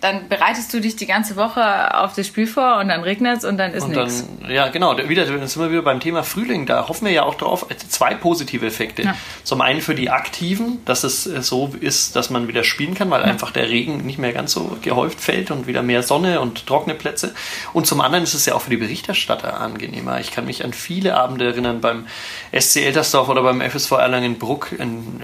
[0.00, 3.44] dann bereitest du dich die ganze Woche auf das Spiel vor und dann regnet es
[3.44, 4.24] und dann ist nichts.
[4.48, 4.96] Ja, genau.
[4.96, 6.64] Wieder, sind wir wieder beim Thema Frühling.
[6.64, 7.66] Da hoffen wir ja auch drauf.
[7.88, 9.02] Zwei positive Effekte.
[9.02, 9.14] Ja.
[9.44, 13.10] Zum einen für die Aktiven, dass es äh, so ist, dass man wieder spielen kann,
[13.10, 13.26] weil ja.
[13.26, 16.94] einfach der Regen nicht mehr ganz so gehäuft fällt und wieder mehr Sonne und trockene
[16.94, 17.34] Plätze.
[17.74, 20.18] Und zum anderen ist es ja auch für die Berichterstatter angenehmer.
[20.20, 22.06] Ich kann mich an viele Abende erinnern beim
[22.58, 25.20] SC Eltersdorf oder beim FSV Erlangen-Bruck, ähm,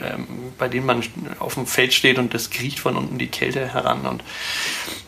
[0.59, 1.03] bei denen man
[1.39, 4.23] auf dem Feld steht und das kriecht von unten die Kälte heran und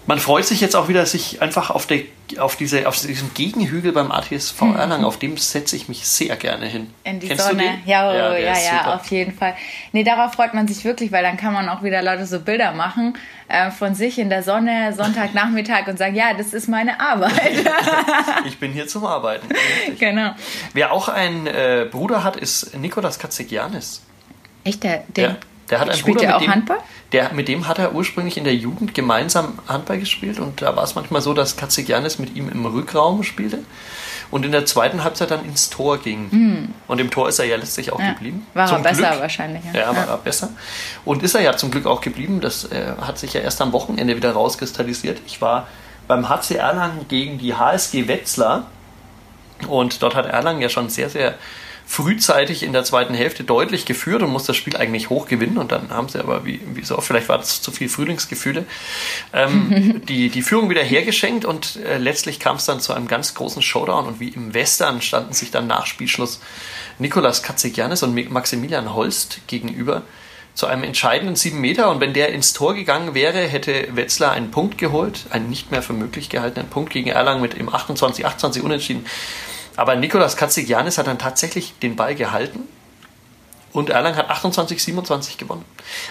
[0.09, 2.01] man freut sich jetzt auch wieder, sich einfach auf, der,
[2.39, 4.77] auf, diese, auf diesem Gegenhügel beim ATSV mhm.
[4.77, 6.89] Erlangen, auf dem setze ich mich sehr gerne hin.
[7.05, 7.79] In die Kennst Sonne.
[7.85, 9.55] Ja, oh, ja, ja, ja auf jeden Fall.
[9.93, 12.73] Nee, darauf freut man sich wirklich, weil dann kann man auch wieder Leute so Bilder
[12.73, 17.67] machen äh, von sich in der Sonne Sonntagnachmittag und sagen, ja, das ist meine Arbeit.
[18.47, 19.47] ich bin hier zum Arbeiten.
[19.99, 20.33] Genau.
[20.75, 24.03] Wer auch einen äh, Bruder hat, ist Nikolas Katzegianis.
[24.65, 25.37] Echt, der, den ja.
[25.71, 26.79] Der hat einen Spielt Bruder, der auch dem, Handball?
[27.13, 30.85] Der, mit dem hat er ursprünglich in der Jugend gemeinsam Handball gespielt und da war
[30.85, 33.61] es manchmal so, dass Katzigianis mit ihm im Rückraum spielte
[34.31, 36.29] und in der zweiten Halbzeit dann ins Tor ging.
[36.31, 36.75] Mhm.
[36.87, 38.13] Und im Tor ist er ja letztlich auch ja.
[38.13, 38.47] geblieben.
[38.55, 39.21] War zum er besser Glück.
[39.21, 39.65] wahrscheinlich.
[39.73, 40.13] Ja, ja war ja.
[40.13, 40.51] er besser.
[41.05, 42.41] Und ist er ja zum Glück auch geblieben.
[42.41, 45.21] Das äh, hat sich ja erst am Wochenende wieder rauskristallisiert.
[45.27, 45.67] Ich war
[46.07, 48.67] beim HC Erlangen gegen die HSG Wetzlar
[49.67, 51.35] und dort hat Erlangen ja schon sehr, sehr
[51.91, 55.57] frühzeitig in der zweiten Hälfte deutlich geführt und muss das Spiel eigentlich hoch gewinnen.
[55.57, 58.67] Und dann haben sie aber, wie, wie so oft, vielleicht war das zu viel Frühlingsgefühle,
[59.33, 63.35] ähm, die, die Führung wieder hergeschenkt und äh, letztlich kam es dann zu einem ganz
[63.35, 64.07] großen Showdown.
[64.07, 66.41] Und wie im Western standen sich dann nach Spielschluss
[66.99, 70.03] Nikolas Katzigianis und Maximilian Holst gegenüber
[70.53, 74.51] zu einem entscheidenden 7 Meter und wenn der ins Tor gegangen wäre, hätte Wetzlar einen
[74.51, 78.63] Punkt geholt, einen nicht mehr für möglich gehaltenen Punkt gegen Erlangen mit im 28, 28
[78.63, 79.07] unentschieden.
[79.79, 82.65] Aber Nikolas Katzigianis hat dann tatsächlich den Ball gehalten
[83.73, 85.65] und Erlang hat 28, 27 gewonnen.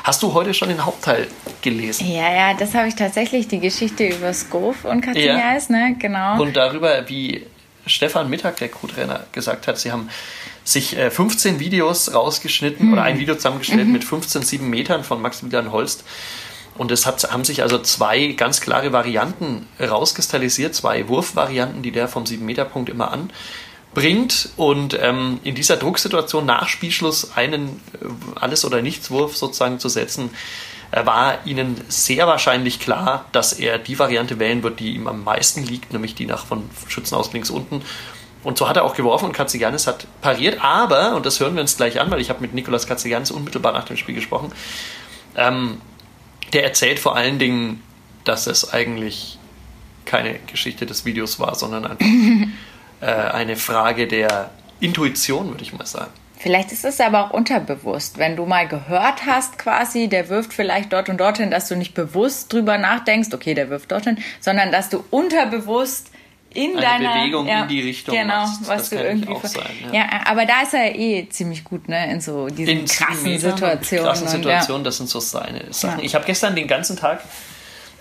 [0.06, 1.28] Hast du heute schon den Hauptteil
[1.62, 2.08] gelesen?
[2.08, 5.76] Ja, ja, das habe ich tatsächlich, die Geschichte über Skov und Katzigianis, ja.
[5.76, 6.42] ne, genau.
[6.42, 7.46] Und darüber, wie
[7.86, 10.10] Stefan Mittag, der Co-Trainer, gesagt hat, sie haben
[10.64, 12.94] sich 15 äh, Videos rausgeschnitten mhm.
[12.94, 13.92] oder ein Video zusammengestellt mhm.
[13.92, 16.06] mit 15 7 Metern von Maximilian Holst
[16.78, 22.08] und es hat, haben sich also zwei ganz klare Varianten rauskristallisiert, zwei Wurfvarianten, die der
[22.08, 24.50] vom 7-Meter-Punkt immer anbringt.
[24.58, 30.30] Und ähm, in dieser Drucksituation nach Spielschluss einen äh, Alles- oder Nichts-Wurf sozusagen zu setzen,
[30.92, 35.24] äh, war ihnen sehr wahrscheinlich klar, dass er die Variante wählen wird, die ihm am
[35.24, 37.82] meisten liegt, nämlich die nach von Schützen aus links unten.
[38.44, 40.64] Und so hat er auch geworfen und Katziganis hat pariert.
[40.64, 43.74] Aber, und das hören wir uns gleich an, weil ich habe mit Nikolas Katziganis unmittelbar
[43.74, 44.52] nach dem Spiel gesprochen,
[45.36, 45.82] ähm,
[46.54, 47.82] der erzählt vor allen Dingen,
[48.24, 49.38] dass es eigentlich
[50.06, 52.06] keine Geschichte des Videos war, sondern einfach
[53.02, 56.12] äh, eine Frage der Intuition, würde ich mal sagen.
[56.40, 60.94] Vielleicht ist es aber auch unterbewusst, wenn du mal gehört hast, quasi, der wirft vielleicht
[60.94, 64.90] dort und dorthin, dass du nicht bewusst drüber nachdenkst, okay, der wirft dorthin, sondern dass
[64.90, 66.12] du unterbewusst
[66.54, 68.68] in eine deiner Bewegung ja, in die Richtung genau, machst.
[68.68, 70.00] was das du irgendwie auch sein, ja.
[70.00, 70.08] ja.
[70.26, 74.06] aber da ist er eh ziemlich gut, ne, in so diesen in krassen Situationen.
[74.06, 74.86] Krassen Situationen, ja.
[74.86, 76.04] das sind so seine Sachen.
[76.04, 77.22] Ich habe gestern den ganzen Tag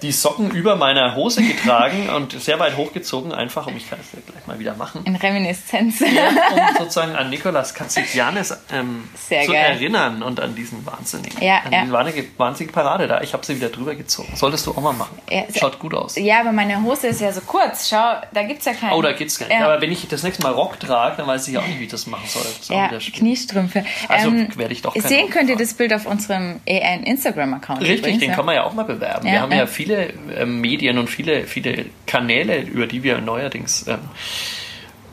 [0.03, 4.11] die Socken über meiner Hose getragen und sehr weit hochgezogen, einfach, um ich kann es
[4.11, 5.03] gleich mal wieder machen.
[5.05, 6.01] In Reminiszenz.
[6.01, 9.55] Ja, um sozusagen an Nikolas Katzigianis ähm, zu geil.
[9.55, 11.85] erinnern und an diesen wahnsinnigen, ja, an ja.
[11.85, 13.23] die wahnsinnige, wahnsinnige Parade da.
[13.23, 14.33] Ich habe sie wieder drüber gezogen.
[14.35, 15.19] Solltest du auch mal machen.
[15.31, 16.17] Ja, Schaut gut aus.
[16.17, 17.89] Ja, aber meine Hose ist ja so kurz.
[17.89, 18.93] Schau, da gibt es ja keinen.
[18.93, 19.63] Oh, da gibt es keinen.
[19.63, 21.91] Aber wenn ich das nächste Mal Rock trage, dann weiß ich auch nicht, wie ich
[21.91, 22.43] das machen soll.
[22.43, 23.85] Das ja, Kniestrümpfe.
[24.09, 27.81] Also ähm, werde ich doch Sehen könnt ihr das Bild auf unserem Instagram-Account.
[27.81, 29.25] Richtig, übrigens, den kann man ja auch mal bewerben.
[29.25, 33.99] Wir haben ja viele ähm, Medien und viele, viele Kanäle, über die wir neuerdings ähm,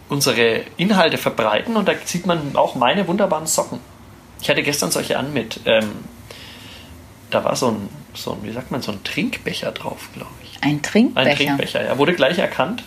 [0.09, 3.79] unsere Inhalte verbreiten und da sieht man auch meine wunderbaren Socken.
[4.41, 5.91] Ich hatte gestern solche an mit, ähm,
[7.29, 10.57] da war so ein, so ein, wie sagt man, so ein Trinkbecher drauf, glaube ich.
[10.62, 11.29] Ein Trinkbecher?
[11.29, 11.97] Ein Trinkbecher, ja.
[11.97, 12.83] Wurde gleich erkannt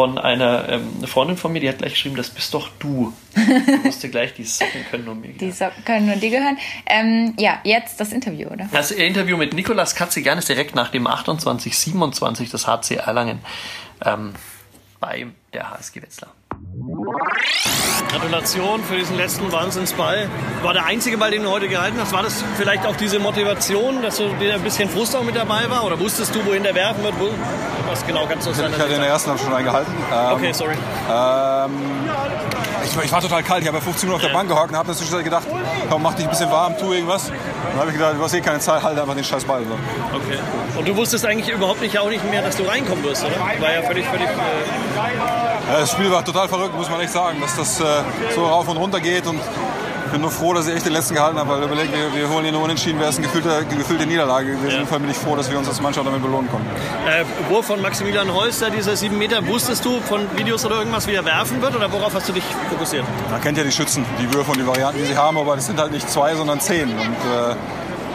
[0.00, 3.12] von einer ähm, Freundin von mir, die hat gleich geschrieben, das bist doch du.
[3.34, 5.38] Du musst dir gleich die Socken können nur mir gehören.
[5.38, 6.56] Die Socken können nur dir gehören.
[6.86, 8.66] Ähm, ja, jetzt das Interview, oder?
[8.72, 13.40] Das Interview mit Nikolas Katzigan ist direkt nach dem 28-27 des HC Erlangen
[14.02, 14.32] ähm,
[15.00, 16.32] bei der HSG Wetzlar.
[18.08, 20.30] Gratulation für diesen letzten Wahnsinnsball.
[20.62, 22.14] War der einzige Ball, den du heute gehalten hast.
[22.14, 25.68] War das vielleicht auch diese Motivation, dass du dir ein bisschen Frust auch mit dabei
[25.68, 25.84] war?
[25.84, 27.14] Oder wusstest du, wohin der werfen wird?
[27.90, 28.72] Was genau du sagen?
[28.72, 29.92] Ich hatte den ersten schon eingehalten.
[30.12, 30.74] Ähm, okay, sorry.
[31.10, 31.70] Ähm,
[32.84, 33.62] ich, ich, war total kalt.
[33.62, 35.46] Ich habe ja 15 Minuten auf der Bank gehockt und habe natürlich gedacht,
[35.90, 37.32] komm, mach dich ein bisschen warm, tu irgendwas.
[37.70, 39.62] dann habe ich gedacht, du hast eh keine Zeit, halt einfach den scheiß Ball.
[39.64, 39.74] So.
[40.16, 40.38] Okay.
[40.78, 43.36] Und du wusstest eigentlich überhaupt nicht, auch nicht mehr, dass du reinkommen wirst, oder?
[43.60, 44.28] War ja völlig, völlig...
[44.28, 47.84] Äh das Spiel war total verrückt, muss man echt sagen, dass das äh,
[48.34, 49.40] so rauf und runter geht und
[50.10, 52.44] bin nur froh, dass ich echt den letzten gehalten habe, weil überlegt, wir, wir holen
[52.44, 54.80] hier nur unentschieden, wäre es eine gefühlte, gefühlte Niederlage gewesen.
[54.80, 54.86] Ja.
[54.86, 56.68] Fall bin ich froh, dass wir uns als Mannschaft damit belohnen konnten.
[57.06, 61.14] Äh, Wurf von Maximilian Holster, dieser 7 Meter, wusstest du von Videos oder irgendwas, wie
[61.14, 63.04] er werfen wird oder worauf hast du dich fokussiert?
[63.30, 65.66] Man kennt ja die Schützen, die Würfe und die Varianten, die sie haben, aber das
[65.66, 66.88] sind halt nicht zwei, sondern zehn.
[66.88, 67.54] Und, äh,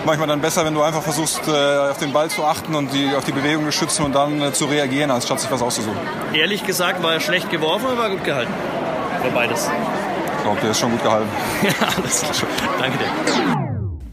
[0.06, 3.14] manchmal dann besser, wenn du einfach versuchst, äh, auf den Ball zu achten und die,
[3.16, 5.98] auf die Bewegung des Schützen und dann äh, zu reagieren, als statt sich was auszusuchen.
[6.34, 8.54] Ehrlich gesagt, war er schlecht geworfen oder war er gut gehalten?
[9.22, 9.70] Oder beides?
[10.46, 11.30] Glaube, der ist schon gut gehalten.
[11.64, 12.50] ja, alles klar.
[12.80, 13.06] Danke dir.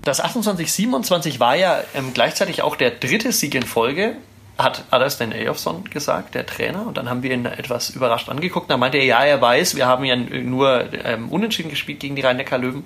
[0.03, 4.17] Das 28-27 war ja ähm, gleichzeitig auch der dritte Sieg in Folge,
[4.59, 6.87] hat Alastair Eyofson gesagt, der Trainer.
[6.87, 8.71] Und dann haben wir ihn etwas überrascht angeguckt.
[8.71, 12.23] Da meinte er, ja, er weiß, wir haben ja nur ähm, unentschieden gespielt gegen die
[12.23, 12.85] Rhein-Neckar-Löwen.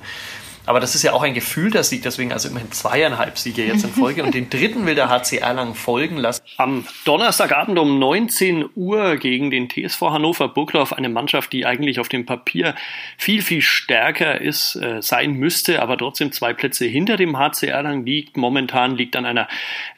[0.67, 3.91] Aber das ist ja auch ein gefühlter Sieg, deswegen also immerhin zweieinhalb Siege jetzt in
[3.91, 4.25] Folge.
[4.25, 6.43] Und den dritten will der HC Erlangen folgen lassen.
[6.57, 12.09] Am Donnerstagabend um 19 Uhr gegen den TSV Hannover Burglauf, eine Mannschaft, die eigentlich auf
[12.09, 12.75] dem Papier
[13.17, 18.05] viel, viel stärker ist, äh, sein müsste, aber trotzdem zwei Plätze hinter dem HC Erlangen
[18.05, 18.37] liegt.
[18.37, 19.47] Momentan liegt an einer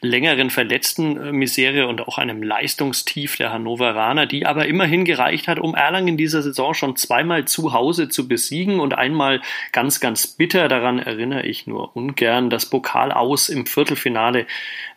[0.01, 5.59] längeren verletzten äh, Misere und auch einem Leistungstief der Hannoveraner, die aber immerhin gereicht hat,
[5.59, 10.27] um Erlangen in dieser Saison schon zweimal zu Hause zu besiegen und einmal ganz, ganz
[10.27, 14.45] bitter Bitter, daran erinnere ich nur ungern, das Pokal aus im Viertelfinale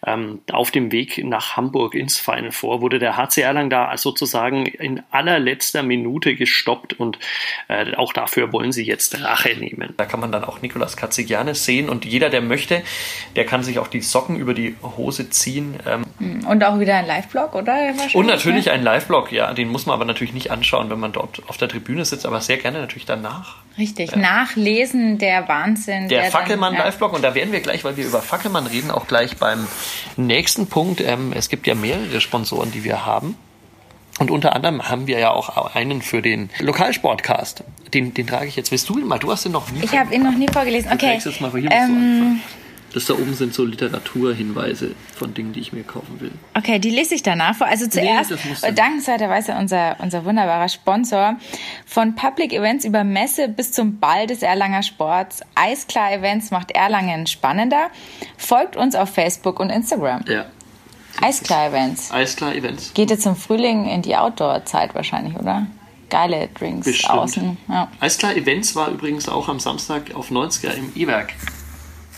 [0.04, 4.66] ähm, auf dem Weg nach Hamburg ins Final Four wurde der HC Erlang da sozusagen
[4.66, 7.20] in allerletzter Minute gestoppt und
[7.68, 9.94] äh, auch dafür wollen sie jetzt Rache nehmen.
[9.96, 12.82] Da kann man dann auch Nicolas Katzigianis sehen und jeder, der möchte,
[13.36, 15.76] der kann sich auch die Socken über die Hose ziehen.
[15.86, 17.94] Ähm, hm, und auch wieder ein Live-Blog, oder?
[18.14, 19.54] Und natürlich ein Live-Blog, ja.
[19.54, 22.40] Den muss man aber natürlich nicht anschauen, wenn man dort auf der Tribüne sitzt, aber
[22.40, 23.58] sehr gerne natürlich danach.
[23.78, 24.18] Richtig, ja.
[24.18, 26.08] nachlesen, der Wahnsinn.
[26.08, 26.84] Der, der Fackelmann ja.
[26.84, 29.66] Live-Blog und da werden wir gleich, weil wir über Fackelmann reden, auch gleich beim
[30.16, 31.00] nächsten Punkt.
[31.00, 33.36] Ähm, es gibt ja mehrere Sponsoren, die wir haben.
[34.18, 37.64] Und unter anderem haben wir ja auch einen für den Lokalsportcast.
[37.94, 38.70] Den, den trage ich jetzt.
[38.70, 39.18] Willst du ihn mal?
[39.18, 40.92] Du hast ihn noch nie Ich habe ihn noch nie vorgelesen.
[40.92, 41.18] Okay.
[41.22, 42.40] Du jetzt mal, hier ähm,
[42.92, 46.32] das da oben sind so Literaturhinweise von Dingen, die ich mir kaufen will.
[46.56, 47.66] Okay, die lese ich danach vor.
[47.66, 51.36] Also zuerst, nee, dankenswerterweise unser, unser wunderbarer Sponsor,
[51.86, 55.40] von Public Events über Messe bis zum Ball des Erlanger Sports.
[55.54, 57.90] Eisklar Events macht Erlangen spannender.
[58.36, 60.24] Folgt uns auf Facebook und Instagram.
[60.28, 60.46] Ja.
[61.20, 62.10] Eisklar Events.
[62.10, 62.92] Eisklar Events.
[62.94, 65.66] Geht jetzt im Frühling in die Outdoor-Zeit wahrscheinlich, oder?
[66.08, 67.12] Geile Drinks Bestimmt.
[67.12, 67.56] außen.
[67.68, 67.88] Ja.
[68.00, 71.32] Eisklar Events war übrigens auch am Samstag auf 90er im E-Werk.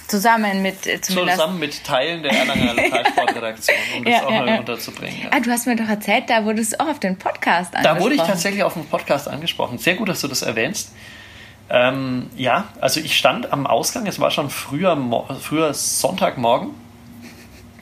[0.06, 1.00] Zusammen mit äh.
[1.00, 4.58] Zusammen mit Teilen der Erlanger Lokalsportredaktion, um das auch ja, mal ja.
[4.58, 5.22] unterzubringen.
[5.22, 5.28] Ja.
[5.32, 7.98] Ah, du hast mir doch erzählt, da wurdest du auch auf den Podcast angesprochen.
[7.98, 9.78] Da wurde ich tatsächlich auf den Podcast angesprochen.
[9.78, 10.92] Sehr gut, dass du das erwähnst.
[11.70, 14.98] Ähm, ja, also ich stand am Ausgang, es war schon früher,
[15.40, 16.70] früher Sonntagmorgen.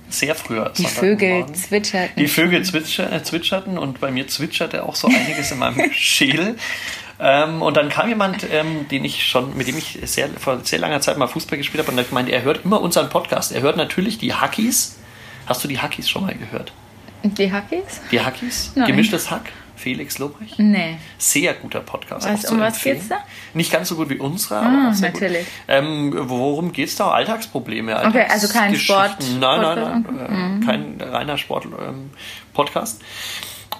[0.08, 0.70] Sehr früher.
[0.76, 2.22] Die Vögel zwitscherten.
[2.22, 6.56] Die Vögel zwitscherten und bei mir zwitscherte auch so einiges in meinem Schädel.
[7.24, 10.80] Ähm, und dann kam jemand, ähm, den ich schon, mit dem ich sehr, vor sehr
[10.80, 13.52] langer Zeit mal Fußball gespielt habe und hat gemeint, er hört immer unseren Podcast.
[13.52, 14.98] Er hört natürlich die Hackies.
[15.46, 16.72] Hast du die Hackies schon mal gehört?
[17.22, 18.00] Die Hackies?
[18.10, 18.72] Die Hackies?
[18.74, 18.88] Nein.
[18.88, 19.52] Gemischtes Hack?
[19.76, 20.58] Felix Lobrecht?
[20.58, 20.96] Nee.
[21.18, 22.28] Sehr guter Podcast.
[22.28, 23.16] Was, um was geht's da?
[23.52, 25.44] Nicht ganz so gut wie unserer, ah, aber auch sehr natürlich.
[25.44, 25.54] gut.
[25.66, 27.10] Ähm, worum geht's da?
[27.10, 27.96] Alltagsprobleme.
[27.96, 29.16] Alltags okay, also kein Sport.
[29.40, 30.18] Nein, nein, nein.
[30.18, 30.66] Äh, mhm.
[30.66, 33.00] Kein reiner Sport-Podcast.
[33.00, 33.06] Ähm,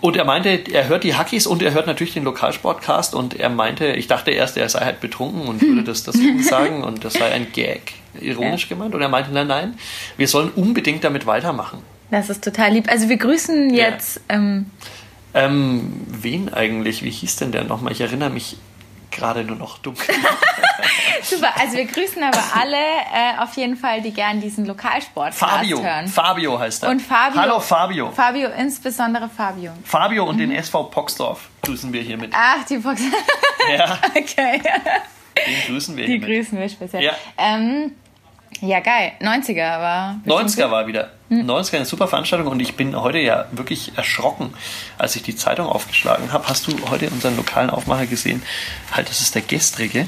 [0.02, 3.48] und er meinte, er hört die Hackies und er hört natürlich den Lokalsportcast und er
[3.48, 7.12] meinte, ich dachte erst, er sei halt betrunken und würde das deswegen sagen und das
[7.12, 8.70] sei ein Gag, ironisch ja.
[8.70, 8.96] gemeint.
[8.96, 9.78] Und er meinte, nein, nein,
[10.16, 11.78] wir sollen unbedingt damit weitermachen.
[12.10, 12.90] Das ist total lieb.
[12.90, 14.20] Also wir grüßen jetzt.
[14.28, 14.36] Ja.
[14.36, 14.66] Ähm,
[15.34, 17.04] ähm, wen eigentlich?
[17.04, 17.92] Wie hieß denn der nochmal?
[17.92, 18.56] Ich erinnere mich
[19.12, 20.14] gerade nur noch dunkel.
[21.22, 25.80] Super, also wir grüßen aber alle äh, auf jeden Fall, die gern diesen Lokalsport Fabio.
[25.82, 26.08] hören.
[26.08, 26.90] Fabio heißt er.
[26.90, 27.40] Und Fabio.
[27.40, 28.10] Hallo Fabio.
[28.10, 29.72] Fabio, insbesondere Fabio.
[29.84, 30.50] Fabio und mhm.
[30.50, 32.32] den SV Poxdorf grüßen wir hiermit.
[32.34, 33.12] Ach, die Poxdorf.
[33.72, 33.96] Ja.
[34.16, 34.60] okay.
[35.36, 36.28] Den grüßen wir Die hiermit.
[36.28, 37.04] grüßen wir speziell.
[37.04, 37.12] Ja.
[37.38, 37.92] Ähm,
[38.60, 39.12] ja, geil.
[39.20, 40.20] 90er war.
[40.26, 41.10] 90er war wieder.
[41.32, 41.50] Hm.
[41.50, 44.52] 90er eine super Veranstaltung und ich bin heute ja wirklich erschrocken,
[44.98, 46.46] als ich die Zeitung aufgeschlagen habe.
[46.46, 48.42] Hast du heute unseren lokalen Aufmacher gesehen?
[48.92, 50.06] Halt, das ist der gestrige,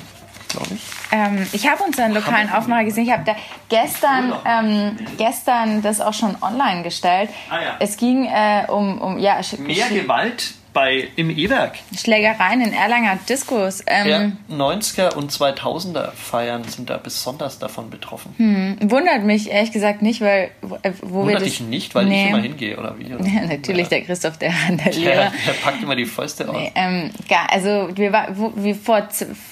[0.48, 0.82] glaube ich.
[1.12, 3.04] Ähm, ich habe unseren lokalen Aufmacher gesehen.
[3.04, 3.36] Ich habe da
[3.70, 7.30] gestern, ähm, gestern das auch schon online gestellt.
[7.48, 7.76] Ah, ja.
[7.78, 11.76] Es ging äh, um, um ja, mehr Gewalt bei, im E-Werk.
[11.96, 13.82] Schlägereien in Erlanger Diskos.
[13.86, 18.34] Ähm, ja, 90er und 2000er Feiern sind da besonders davon betroffen.
[18.36, 22.06] Hm, wundert mich ehrlich gesagt nicht, weil wo, äh, wo wundert wir dich nicht, weil
[22.06, 22.24] nee.
[22.24, 23.14] ich immer hingehe oder wie?
[23.14, 23.24] Oder?
[23.34, 23.88] Ja, natürlich ja.
[23.90, 25.32] der Christoph, der, der Lehrer.
[25.46, 26.56] Der, packt immer die Fäuste aus.
[26.56, 27.10] Nee, ähm,
[27.48, 29.08] also wir war, wo, wir vor,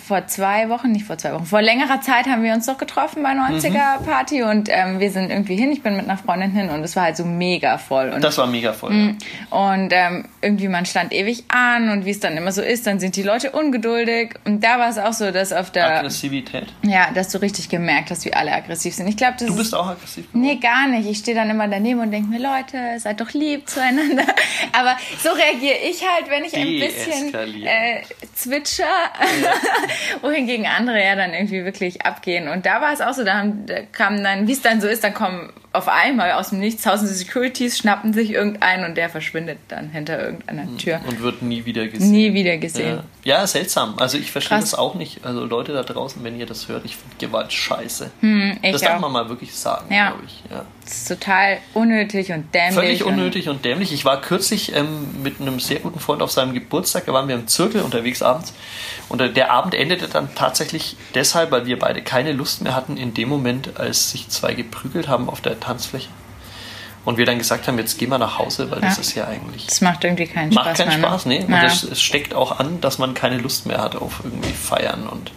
[0.06, 3.22] vor zwei Wochen, nicht vor zwei Wochen, vor längerer Zeit haben wir uns doch getroffen
[3.22, 4.04] bei 90er mhm.
[4.04, 5.70] Party und ähm, wir sind irgendwie hin.
[5.70, 8.10] Ich bin mit einer Freundin hin und es war halt so mega voll.
[8.10, 8.92] Und, das war mega voll.
[8.92, 9.14] Mh,
[9.50, 13.00] und ähm, irgendwie man stand ewig an und wie es dann immer so ist, dann
[13.00, 14.34] sind die Leute ungeduldig.
[14.44, 15.98] Und da war es auch so, dass auf der.
[15.98, 16.66] Aggressivität.
[16.82, 19.06] Ja, dass du richtig gemerkt hast, wie alle aggressiv sind.
[19.08, 20.26] Ich glaube, das Du bist ist, auch aggressiv.
[20.28, 20.46] Geworden?
[20.46, 21.08] Nee, gar nicht.
[21.08, 24.24] Ich stehe dann immer daneben und denke mir, Leute, seid doch lieb zueinander.
[24.72, 28.02] Aber so reagiere ich halt, wenn ich ein bisschen äh,
[28.34, 28.84] zwitscher,
[29.42, 29.52] ja.
[30.22, 32.48] wohingegen andere ja dann irgendwie wirklich abgehen.
[32.48, 34.88] Und da war es auch so, da, haben, da kamen dann, wie es dann so
[34.88, 39.08] ist, dann kommen auf einmal aus dem Nichts tausende Securities, schnappen sich irgendeinen und der
[39.08, 40.78] verschwindet dann hinter irgendeiner Hm.
[40.78, 41.00] Tür.
[41.06, 42.10] Und wird nie wieder gesehen.
[42.10, 43.00] Nie wieder gesehen.
[43.24, 43.94] Ja, ja seltsam.
[43.98, 45.24] Also ich verstehe das auch nicht.
[45.24, 48.10] Also Leute da draußen, wenn ihr das hört, ich finde Gewalt scheiße.
[48.20, 48.86] Hm, das auch.
[48.88, 50.10] darf man mal wirklich sagen, Ja.
[50.10, 50.42] glaube ich.
[50.50, 50.64] Ja.
[50.84, 52.74] Das ist total unnötig und dämlich.
[52.74, 53.92] Völlig unnötig und dämlich.
[53.92, 57.36] Ich war kürzlich ähm, mit einem sehr guten Freund auf seinem Geburtstag, da waren wir
[57.36, 58.52] im Zirkel unterwegs abends.
[59.08, 62.96] Und äh, der Abend endete dann tatsächlich deshalb, weil wir beide keine Lust mehr hatten
[62.96, 66.08] in dem Moment, als sich zwei geprügelt haben auf der Tanzfläche.
[67.04, 69.00] Und wir dann gesagt haben, jetzt gehen wir nach Hause, weil das Ja.
[69.00, 69.66] ist ja eigentlich.
[69.66, 71.08] Das macht irgendwie keinen Macht Spaß keinen mehr.
[71.10, 71.38] Spaß, ne?
[71.40, 71.44] nee.
[71.46, 71.64] Und Ja.
[71.64, 75.32] es, es steckt auch an, dass man keine Lust mehr hat auf irgendwie Feiern und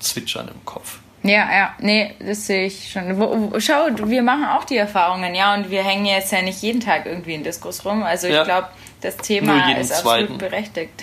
[0.00, 0.98] Zwitschern im Kopf.
[1.22, 3.18] Ja, ja, nee, das sehe ich schon.
[3.18, 6.60] Wo, wo, schau, wir machen auch die Erfahrungen, ja, und wir hängen jetzt ja nicht
[6.62, 8.02] jeden Tag irgendwie in Diskos rum.
[8.02, 8.44] Also ich Ja.
[8.44, 8.68] glaube,
[9.00, 10.38] das Thema ist absolut zweiten.
[10.38, 11.02] berechtigt.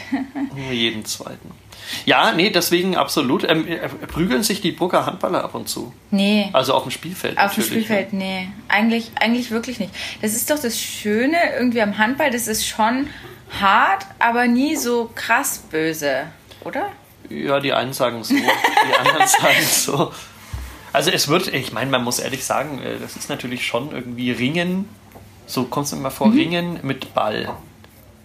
[0.56, 1.52] Nur jeden zweiten.
[2.06, 3.44] Ja, nee, deswegen absolut.
[3.50, 5.94] Ähm, äh, prügeln sich die Burger Handballer ab und zu.
[6.12, 6.50] nee.
[6.54, 7.38] Also auf dem Spielfeld.
[7.38, 8.50] Auf dem natürlich, Spielfeld, nee.
[8.68, 9.94] Eigentlich, eigentlich wirklich nicht.
[10.22, 13.08] Das ist doch das Schöne irgendwie am Handball, das ist schon
[13.60, 16.24] hart, aber nie so krass böse,
[16.64, 16.90] oder?
[17.30, 18.44] Ja, die einen sagen so, die
[19.00, 20.12] anderen sagen so.
[20.94, 24.32] Also es wird, ich meine, man muss ehrlich sagen, äh, das ist natürlich schon irgendwie
[24.32, 24.88] Ringen,
[25.48, 26.38] so kommt es mir immer vor, Mhm.
[26.38, 27.50] Ringen mit Ball.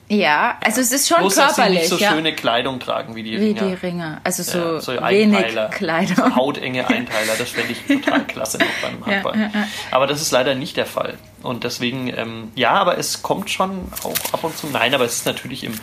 [0.09, 2.13] Ja, also es ist schon Bloß, dass sie körperlich, nicht so ja.
[2.13, 3.63] schöne Kleidung tragen wie die Wie Ringer.
[3.63, 4.21] die Ringe.
[4.23, 6.17] Also so, Ja, so wenig Einteiler, Kleidung.
[6.17, 9.37] So hautenge Einteiler, das fände ich total klasse noch beim Handball.
[9.39, 9.51] ja.
[9.91, 11.19] Aber das ist leider nicht der Fall.
[11.43, 14.69] Und deswegen, ähm, ja, aber es kommt schon auch ab und zu.
[14.69, 15.75] Nein, aber es ist natürlich im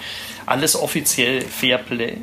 [0.46, 2.18] alles offiziell Fairplay.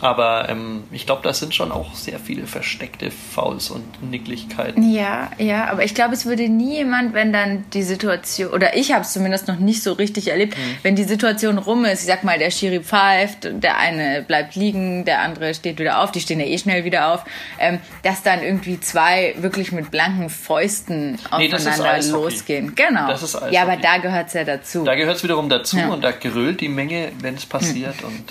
[0.00, 4.92] Aber ähm, ich glaube, da sind schon auch sehr viele versteckte Fouls und Nicklichkeiten.
[4.92, 8.92] Ja, ja, aber ich glaube, es würde nie jemand, wenn dann die Situation, oder ich
[8.92, 10.60] habe es zumindest noch nicht so richtig erlebt, Mhm.
[10.82, 15.04] wenn die Situation rum ist, ich sag mal, der Schiri pfeift, der eine bleibt liegen,
[15.04, 17.24] der andere steht wieder auf, die stehen ja eh schnell wieder auf,
[17.58, 22.12] ähm, dass dann irgendwie zwei wirklich mit blanken Fäusten Nee, aufeinander Eishockey.
[22.24, 22.74] losgehen.
[22.74, 23.08] Genau.
[23.08, 23.54] Das ist Eishockey.
[23.54, 24.84] ja, aber da gehört es ja dazu.
[24.84, 25.88] Da gehört es wiederum dazu Ja.
[25.88, 28.24] und da gerölt die Menge, wenn es passiert und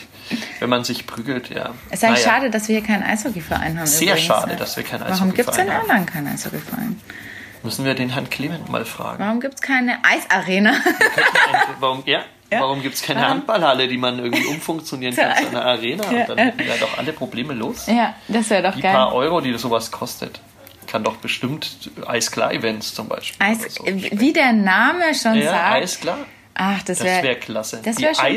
[0.60, 1.72] wenn man sich prügelt, ja.
[1.90, 2.36] es ist eigentlich Naja.
[2.38, 3.88] schade, dass wir hier keinen Eishockeyverein haben.
[3.88, 5.90] Sehr übrigens, schade, dass wir keinen Warum gibt es in Eishockeyverein haben.
[5.90, 7.02] Erlangen keinen Eishockeyverein?
[7.64, 9.24] Müssen wir den Herrn Clement mal fragen.
[9.24, 10.74] Warum gibt es keine Eisarena?
[11.80, 12.62] Warum, ja, Ja.
[12.62, 13.32] warum gibt es keine Warum?
[13.38, 16.04] Handballhalle, die man irgendwie umfunktionieren kann zu einer Arena?
[16.12, 16.22] Ja.
[16.22, 17.86] Und dann hätten wir doch alle Probleme los.
[17.88, 18.94] ja, das wäre doch Die geil.
[18.94, 20.42] paar Euro, die sowas kostet,
[20.88, 23.46] kann doch bestimmt Eisklar-Events zum Beispiel.
[23.46, 23.86] Eis, so.
[23.86, 25.74] wie der Name schon ja, sagt.
[25.76, 26.18] Eisklar.
[26.56, 27.80] Ach, das wäre wäre klasse.
[27.84, 28.32] das die wär schon cool.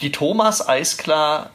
[0.00, 1.50] Die Thomas Eisklar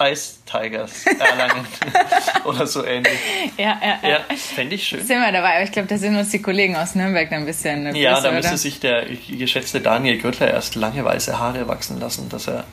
[0.00, 1.66] Ice Tigers Erlangen
[2.44, 3.18] oder so ähnlich.
[3.56, 4.20] Ja, ja, ja.
[4.36, 5.04] Fände ich schön.
[5.06, 7.84] Sind wir dabei, aber ich glaube, da sind uns die Kollegen aus Nürnberg ein bisschen
[7.84, 8.32] nervös, Ja, da oder?
[8.32, 12.64] müsste sich der geschätzte Daniel Gürtler erst lange weiße Haare wachsen lassen, dass er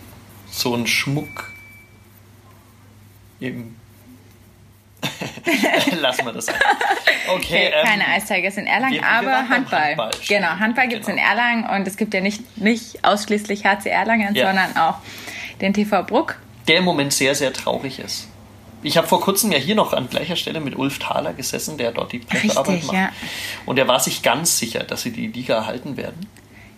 [0.49, 1.51] so einen Schmuck
[3.39, 3.75] im
[6.01, 6.65] Lassen wir das einfach.
[7.27, 9.79] Okay, Okay, keine ähm, Ice Tigers in Erlangen, aber Handball.
[9.89, 11.19] Handball, genau, Handball gibt es Genau.
[11.19, 14.47] in Erlangen und es gibt ja nicht, nicht ausschließlich HC Erlangen, Ja.
[14.47, 14.95] sondern auch
[15.61, 16.37] den TV Bruck.
[16.67, 18.27] der im Moment sehr, sehr traurig ist.
[18.81, 21.91] Ich habe vor kurzem ja hier noch an gleicher Stelle mit Ulf Thaler gesessen, der
[21.91, 22.95] dort die Pressearbeit macht.
[22.95, 23.09] ja.
[23.65, 26.27] Und er war sich ganz sicher, dass sie die Liga erhalten werden.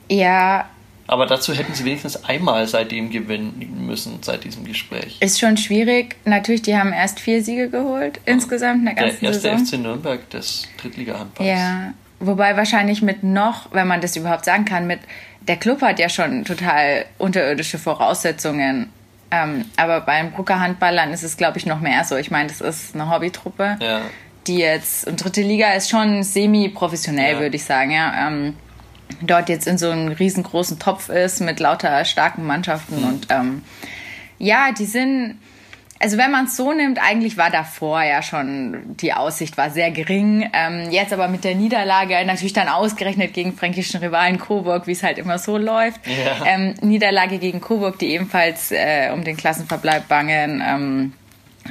[0.10, 0.68] Ja,
[1.08, 5.18] Aber dazu hätten sie wenigstens einmal seitdem gewinnen müssen, seit diesem Gespräch.
[5.20, 6.16] ist schon schwierig.
[6.26, 9.66] Natürlich, die haben erst vier Siege geholt insgesamt in der Der erste Saison.
[9.66, 11.50] FC Nürnberg des Drittliga-Handballs.
[11.50, 15.00] Ja, wobei wahrscheinlich mit noch, wenn man das überhaupt sagen kann, mit
[15.48, 18.90] der Club hat ja schon total unterirdische Voraussetzungen.
[19.32, 22.16] Ähm, aber bei den Brucker Handballern ist es, glaube ich, noch mehr so.
[22.18, 24.02] Ich meine, das ist eine Hobbytruppe, Ja.
[24.48, 27.40] die jetzt, und dritte Liga ist schon semi-professionell, Ja.
[27.40, 28.28] würde ich sagen, ja.
[28.28, 28.56] Ähm,
[29.22, 33.64] dort jetzt in so einem riesengroßen Topf ist mit lauter starken Mannschaften und ähm,
[34.42, 35.40] ja, die sind,
[36.00, 39.92] also wenn man es so nimmt, eigentlich war davor ja schon, die Aussicht war sehr
[39.92, 40.50] gering.
[40.52, 45.04] Ähm, jetzt aber mit der Niederlage, natürlich dann ausgerechnet gegen fränkischen Rivalen Coburg, wie es
[45.04, 46.02] halt immer so läuft.
[46.08, 46.46] Ja.
[46.48, 50.64] Ähm, Niederlage gegen Coburg, die ebenfalls äh, um den Klassenverbleib bangen.
[50.66, 51.14] Ähm,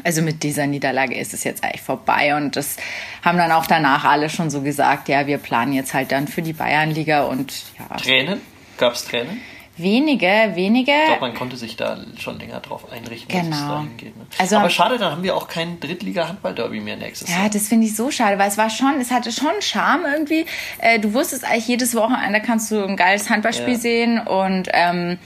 [0.04, 2.76] also mit dieser Niederlage ist es jetzt eigentlich vorbei und das
[3.24, 6.42] haben dann auch danach alle schon so gesagt, ja, wir planen jetzt halt dann für
[6.42, 8.40] die Bayernliga und ja, Tränen?
[8.78, 9.40] Gab es Tränen?
[9.76, 10.26] wenige,
[10.56, 10.92] wenige.
[10.92, 13.74] Ich glaube, man konnte sich da schon länger drauf einrichten, dass es Genau.
[13.76, 14.12] dahin geht.
[14.36, 17.48] Also- Aber schade, dann haben wir auch kein Drittliga-Handball-Derby mehr nächstes Ja, Jahr.
[17.48, 20.44] das finde ich so schade, weil es war schon, es hatte schon Charme irgendwie.
[20.80, 23.78] Äh, du wusstest eigentlich jedes Wochenende kannst du ein geiles Handballspiel Ja.
[23.78, 25.18] sehen und ähm,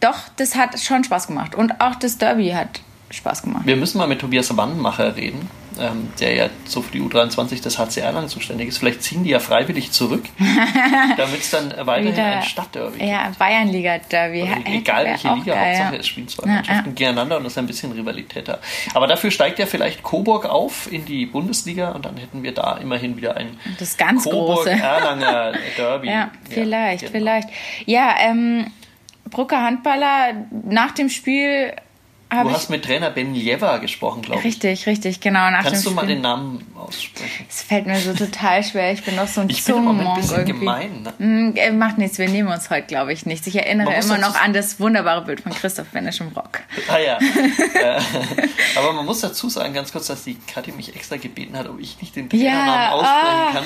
[0.00, 2.80] doch, das hat schon Spaß gemacht und auch das Derby hat
[3.10, 3.66] Spaß gemacht.
[3.66, 5.48] Wir müssen mal mit Tobias Wannmacher reden,
[5.80, 8.78] ähm, der ja so für die U23 des HC Erlangen zuständig ist.
[8.78, 10.24] Vielleicht ziehen die ja freiwillig zurück,
[11.16, 13.10] damit es dann weiterhin Wieder- ein Stadtderby gibt.
[13.10, 14.42] Ja, Bayernliga-Derby.
[14.42, 16.00] Also egal welche Liga, geil, Hauptsache ja.
[16.00, 16.92] es spielen zwei Mannschaften ja.
[16.92, 18.58] gegeneinander und es ist ein bisschen Rivalität da.
[18.94, 22.76] Aber dafür steigt ja vielleicht Coburg auf in die Bundesliga und dann hätten wir da
[22.76, 24.70] immerhin wieder ein Das ganz große.
[24.70, 26.08] Coburg-Erlanger Derby.
[26.18, 27.12] Ja, vielleicht, genau.
[27.12, 27.48] vielleicht.
[27.86, 28.66] Ja, ähm,
[29.30, 31.72] Brucker Handballer, nach dem Spiel
[32.30, 34.46] habe Du hast mit Trainer Ben Jever gesprochen, glaube ich.
[34.46, 35.50] Richtig, richtig, genau.
[35.50, 36.16] Nach Kannst du mal Spiel.
[36.16, 37.46] den Namen aussprechen?
[37.48, 38.92] Es fällt mir so total schwer.
[38.92, 40.58] Ich bin doch so ein Ich bin im Moment ein bisschen irgendwie.
[40.58, 41.02] gemein.
[41.02, 41.12] Ne?
[41.18, 43.46] Hm, äh, Macht nichts, wir nehmen uns heute, glaube ich, nichts.
[43.46, 46.60] Ich erinnere immer noch an das wunderbare Bild von Christoph Wenisch im Rock.
[46.88, 47.18] Ah ja.
[48.76, 51.80] Aber man muss dazu sagen, ganz kurz, dass die Kathi mich extra gebeten hat, ob
[51.80, 53.50] ich nicht den Trainernamen Ja, aussprechen ah.
[53.52, 53.64] kann.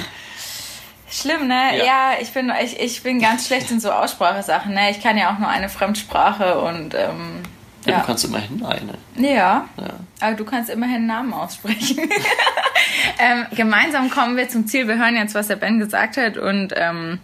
[1.10, 1.78] Schlimm, ne?
[1.78, 1.84] Ja.
[1.84, 4.72] Ja, ich, bin, ich, ich bin ganz schlecht in so Aussprachesachen.
[4.72, 4.90] Ne?
[4.90, 7.42] Ich kann ja auch nur eine Fremdsprache und ähm,
[7.84, 7.98] Ja, ja.
[8.00, 8.94] Du kannst immerhin eine.
[9.16, 9.90] Ja, Ja.
[10.20, 11.98] aber du kannst immerhin Namen aussprechen.
[13.18, 14.86] ähm, gemeinsam kommen wir zum Ziel.
[14.88, 17.18] Wir hören jetzt, was der Ben gesagt hat und ähm,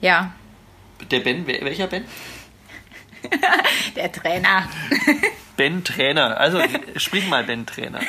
[0.00, 0.30] ja,
[1.10, 2.04] Der Ben, welcher Ben?
[3.96, 4.68] der Trainer.
[5.56, 6.38] Ben Trainer.
[6.38, 6.60] Also
[6.96, 8.00] sprich mal Ben Trainer.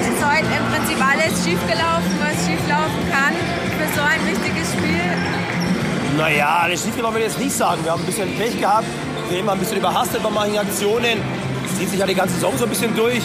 [0.00, 2.45] Es ist heute im Prinzip alles schiefgelaufen, was
[6.16, 7.84] Naja, alles schiefgelaufen will ich jetzt nicht sagen.
[7.84, 8.86] Wir haben ein bisschen Pech gehabt.
[9.28, 11.20] Wir haben ein bisschen überhastet bei manchen Aktionen.
[11.66, 13.22] Es zieht sich ja die ganze Saison so ein bisschen durch.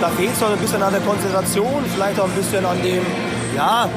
[0.00, 3.06] Da fehlt es noch ein bisschen an der Konzentration, vielleicht auch ein bisschen an dem,
[3.56, 3.88] ja,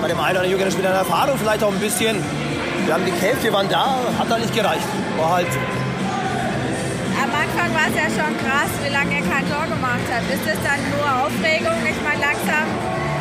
[0.00, 2.16] bei dem einen oder anderen Spieler an Erfahrung vielleicht auch ein bisschen.
[2.86, 4.86] Wir haben gekämpft, wir waren da, hat da nicht gereicht.
[5.18, 5.48] War halt,
[7.20, 10.22] Am Anfang war es ja schon krass, wie lange er kein Tor gemacht hat.
[10.32, 11.76] Ist das dann nur Aufregung?
[11.84, 12.64] Ich meine, langsam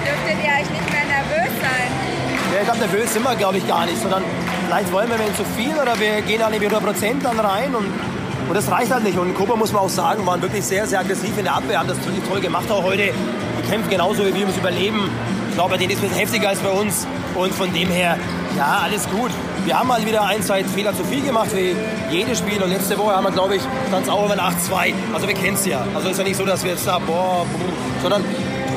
[0.05, 2.18] dürftet ihr eigentlich nicht mehr nervös sein.
[2.53, 4.23] Ja, ich glaube, nervös sind wir, glaube ich, gar nicht, sondern
[4.65, 7.75] vielleicht wollen wir wenn zu viel oder wir gehen nicht mit 100 Prozent dann rein
[7.75, 7.85] und,
[8.47, 9.17] und das reicht halt nicht.
[9.17, 11.89] Und Kuba muss man auch sagen, waren wirklich sehr, sehr aggressiv in der Abwehr, haben
[11.89, 13.03] das wirklich toll gemacht auch heute.
[13.03, 15.09] Die kämpfen genauso wie wir ums Überleben.
[15.49, 17.89] Ich glaube, bei denen ist es ein bisschen heftiger als bei uns und von dem
[17.89, 18.17] her,
[18.57, 19.31] ja, alles gut.
[19.65, 21.75] Wir haben mal wieder ein, zwei Fehler zu viel gemacht, wie
[22.09, 22.61] jedes Spiel.
[22.63, 24.93] Und letzte Woche haben wir, glaube ich, stand es auch über 8-2.
[25.13, 25.85] Also wir kennen es ja.
[25.93, 28.23] Also ist ja nicht so, dass wir jetzt da, boah, boah, sondern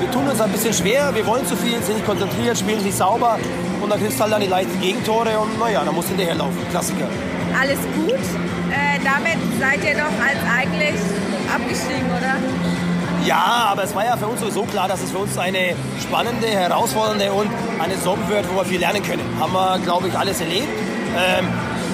[0.02, 2.96] wir tun uns ein bisschen schwer, wir wollen zu viel, sind nicht konzentriert, spielen nicht
[2.96, 3.38] sauber
[3.80, 6.58] und dann kriegst du halt dann die leichten Gegentore und naja, dann musst du hinterherlaufen.
[6.70, 7.06] Klassiker.
[7.58, 8.14] Alles gut.
[8.14, 10.98] Äh, damit seid ihr doch als eigentlich
[11.54, 12.34] abgestiegen, oder?
[13.24, 16.48] Ja, aber es war ja für uns sowieso klar, dass es für uns eine spannende,
[16.48, 19.22] herausfordernde und eine Saison wird, wo wir viel lernen können.
[19.38, 20.66] Haben wir, glaube ich, alles erlebt.
[21.16, 21.46] Ähm,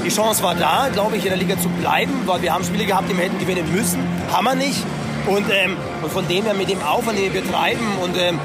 [0.02, 2.86] die Chance war da, glaube ich, in der Liga zu bleiben, weil wir haben Spiele
[2.86, 3.98] gehabt, die wir hätten gewinnen müssen.
[4.32, 4.82] Haben wir nicht.
[5.28, 8.38] Und, ähm, und von dem her mit dem Aufwand, den wir betreiben und ähm,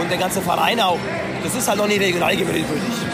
[0.00, 0.98] und der ganze Verein auch,
[1.42, 2.64] das ist halt noch nicht regional gewürdig.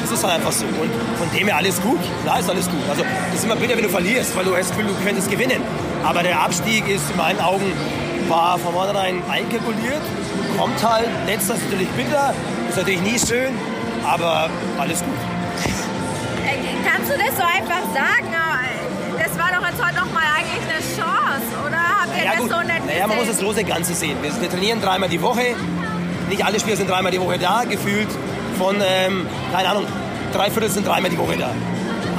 [0.01, 0.65] Das ist halt einfach so.
[0.65, 1.99] Und von dem her alles gut.
[2.23, 2.81] Klar ist alles gut.
[2.89, 5.63] Also das ist immer bitter, wenn du verlierst, weil du hast Gefühl, du könntest gewinnen.
[6.05, 7.73] Aber der Abstieg ist in meinen Augen
[8.29, 10.03] war von vornherein einkalkuliert.
[10.59, 12.35] Kommt halt, letzter ist natürlich bitter,
[12.69, 13.55] ist natürlich nie schön,
[14.05, 15.17] aber alles gut.
[16.85, 18.35] Kannst du das so einfach sagen?
[19.19, 21.08] Das war doch jetzt heute noch mal eigentlich eine habt
[22.17, 22.51] ihr naja, das gut.
[22.51, 24.17] so nicht Naja, man muss das große Ganze sehen.
[24.23, 25.55] Wir, trainieren dreimal die Woche.
[26.29, 28.09] Nicht alle Spieler sind dreimal die Woche da, gefühlt
[28.59, 29.87] von, ähm, keine Ahnung,
[30.33, 31.51] drei Viertel sind dreimal die Woche da.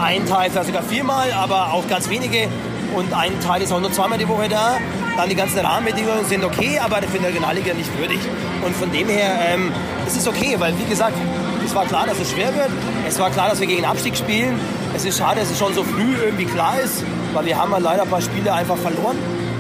[0.02, 2.48] Ein Teil vielleicht sogar viermal, aber auch ganz wenige.
[2.96, 4.78] Und ein Teil ist auch nur zweimal die Woche da.
[5.18, 8.20] Dann die ganzen Rahmenbedingungen sind okay, aber für die Regionalliga nicht würdig.
[8.66, 9.72] Und von dem her ähm,
[10.08, 11.14] ist es okay, weil wie gesagt,
[11.66, 12.70] es war klar, dass es schwer wird.
[13.08, 14.60] Es war klar, dass wir gegen Abstieg spielen.
[14.96, 17.78] Es ist schade, dass es schon so früh irgendwie klar ist, weil wir haben ja
[17.78, 19.18] leider ein paar Spiele einfach verloren.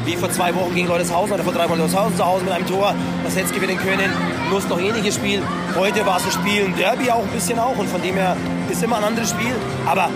[0.09, 2.65] Wie vor zwei Wochen gegen Leuteshausen oder vor drei Wochen Leuteshausen zu Hause mit einem
[2.65, 4.11] Tor, das hätte gewinnen können.
[4.49, 5.39] Lust noch ähnliches Spiel.
[5.75, 8.35] Heute war es ein Spiel, ein Derby auch ein bisschen auch und von dem her
[8.71, 9.53] ist immer ein anderes Spiel.
[9.85, 10.09] Aber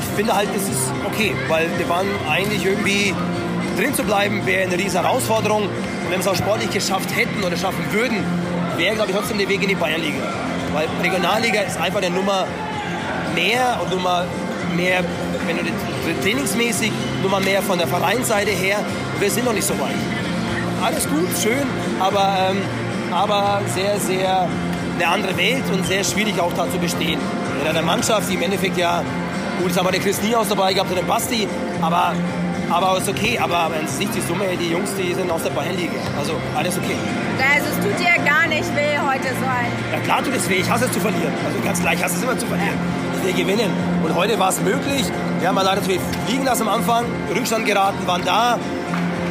[0.00, 3.14] ich finde halt, es ist okay, weil wir waren eigentlich irgendwie
[3.78, 5.62] drin zu bleiben, wäre eine riesige Herausforderung.
[5.62, 5.70] Und
[6.10, 8.24] wenn wir es auch sportlich geschafft hätten oder schaffen würden,
[8.76, 10.24] wäre, glaube ich, trotzdem der Weg in die Bayernliga.
[10.74, 12.48] Weil Regionalliga ist einfach der Nummer
[13.36, 14.24] mehr und Nummer
[14.76, 15.02] mehr,
[15.46, 15.62] wenn du
[16.22, 18.78] trainingsmäßig, Nummer mehr von der Vereinsseite her.
[19.18, 19.94] Wir sind noch nicht so weit.
[20.84, 21.66] Alles gut, schön,
[21.98, 22.58] aber, ähm,
[23.10, 24.48] aber sehr, sehr
[24.96, 27.18] eine andere Welt und sehr schwierig auch da zu bestehen.
[27.60, 29.02] In einer Mannschaft, die im Endeffekt ja,
[29.58, 31.48] gut, jetzt haben wir den Chris Niehaus dabei gehabt und den Basti,
[31.80, 32.14] aber
[32.70, 35.50] aber ist okay, aber wenn es nicht die Summe, die Jungs, die sind aus der
[35.50, 35.92] Bayernliga.
[36.18, 36.96] Also alles okay.
[37.38, 39.70] Also es tut dir gar nicht weh heute sein.
[39.92, 41.32] Ja klar tut es weh, ich hasse es zu verlieren.
[41.46, 42.76] Also ganz gleich, ich hasse es immer zu verlieren.
[43.04, 43.70] Ich will gewinnen.
[44.02, 45.04] Und heute war es möglich.
[45.40, 47.04] Wir haben leider zu viel fliegen lassen am Anfang,
[47.34, 48.58] Rückstand geraten, waren da.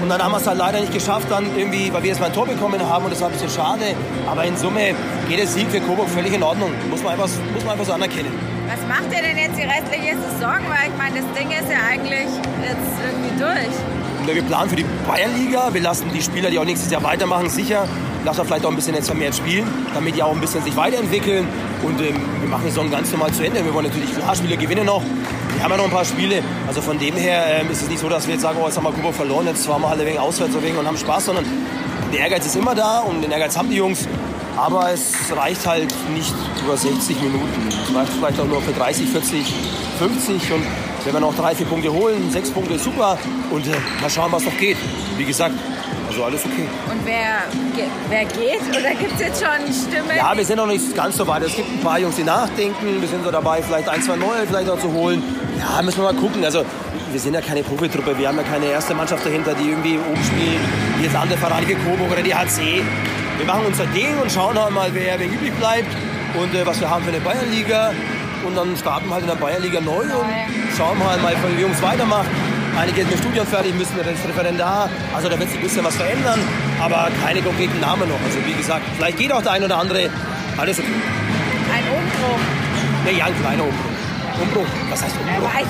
[0.01, 2.27] Und dann haben wir es halt leider nicht geschafft, dann irgendwie, weil wir jetzt mal
[2.27, 3.95] ein Tor bekommen haben und das war ein bisschen schade.
[4.29, 4.93] Aber in Summe
[5.27, 6.71] geht der Sieg für Coburg völlig in Ordnung.
[6.89, 8.31] Muss man einfach, muss man einfach so anerkennen.
[8.67, 10.57] Was macht ihr denn jetzt die restliche Saison?
[10.69, 12.29] Weil ich meine, das Ding ist ja eigentlich
[12.61, 14.35] jetzt irgendwie durch.
[14.35, 15.73] Wir planen für die Bayernliga.
[15.73, 17.87] Wir lassen die Spieler, die auch nächstes Jahr weitermachen, sicher.
[18.25, 20.75] Lassen wir vielleicht auch ein bisschen jetzt vermehrt spielen, damit die auch ein bisschen sich
[20.75, 21.47] weiterentwickeln.
[21.83, 23.63] Und ähm, wir machen die Saison ganz normal zu Ende.
[23.63, 25.03] Wir wollen natürlich klar Spiele gewinnen noch.
[25.53, 26.41] Wir haben ja noch ein paar Spiele.
[26.67, 28.77] Also von dem her ähm, ist es nicht so, dass wir jetzt sagen, oh, jetzt
[28.77, 31.45] haben wir Kuba verloren, jetzt waren wir alle wegen auswärts wegen und haben Spaß, sondern
[32.11, 34.07] der Ehrgeiz ist immer da und den Ehrgeiz haben die Jungs.
[34.57, 37.67] Aber es reicht halt nicht über 60 Minuten.
[37.69, 39.53] Es reicht vielleicht auch nur für 30, 40,
[39.99, 40.51] 50.
[40.51, 40.63] Und
[41.03, 43.19] wenn wir noch drei, vier Punkte holen, sechs Punkte super.
[43.51, 44.77] Und äh, mal schauen, was noch geht.
[45.17, 45.53] Wie gesagt,
[46.07, 46.67] also alles okay.
[46.89, 47.43] Und wer,
[48.09, 48.61] wer geht?
[48.69, 50.15] Oder gibt es jetzt schon Stimmen?
[50.15, 51.43] Ja, wir sind noch nicht ganz so weit.
[51.43, 53.01] Es gibt ein paar Jungs, die nachdenken.
[53.01, 55.23] Wir sind so dabei, vielleicht ein, zwei neue vielleicht auch zu holen.
[55.59, 56.43] Ja, müssen wir mal gucken.
[56.43, 56.63] Also
[57.11, 58.17] wir sind ja keine Profitruppe.
[58.17, 60.59] Wir haben ja keine erste Mannschaft dahinter, die irgendwie oben spielt.
[60.97, 62.83] Wie jetzt andere Vereine wie Coburg oder die HC
[63.37, 65.89] wir machen unser Ding und schauen halt mal, wer, wer übrig bleibt
[66.39, 67.91] und äh, was wir haben für eine Bayernliga.
[68.45, 70.29] Und dann starten wir halt in der Bayernliga neu und
[70.77, 72.27] schauen halt mal, wie die Jungs weitermachen.
[72.77, 74.89] Einige sind mit Studium fertig, müssen das Referendar.
[75.15, 76.39] Also da wird sich ein bisschen was verändern,
[76.81, 78.19] aber keine konkreten Namen noch.
[78.25, 80.09] Also wie gesagt, vielleicht geht auch der ein oder andere.
[80.57, 80.87] Alles okay.
[81.73, 82.39] Ein Umbruch.
[83.05, 83.94] Nee, ja, ein kleiner Umbruch.
[84.41, 84.67] Umbruch.
[84.89, 85.43] Was heißt Umbruch?
[85.43, 85.67] Ja, weiß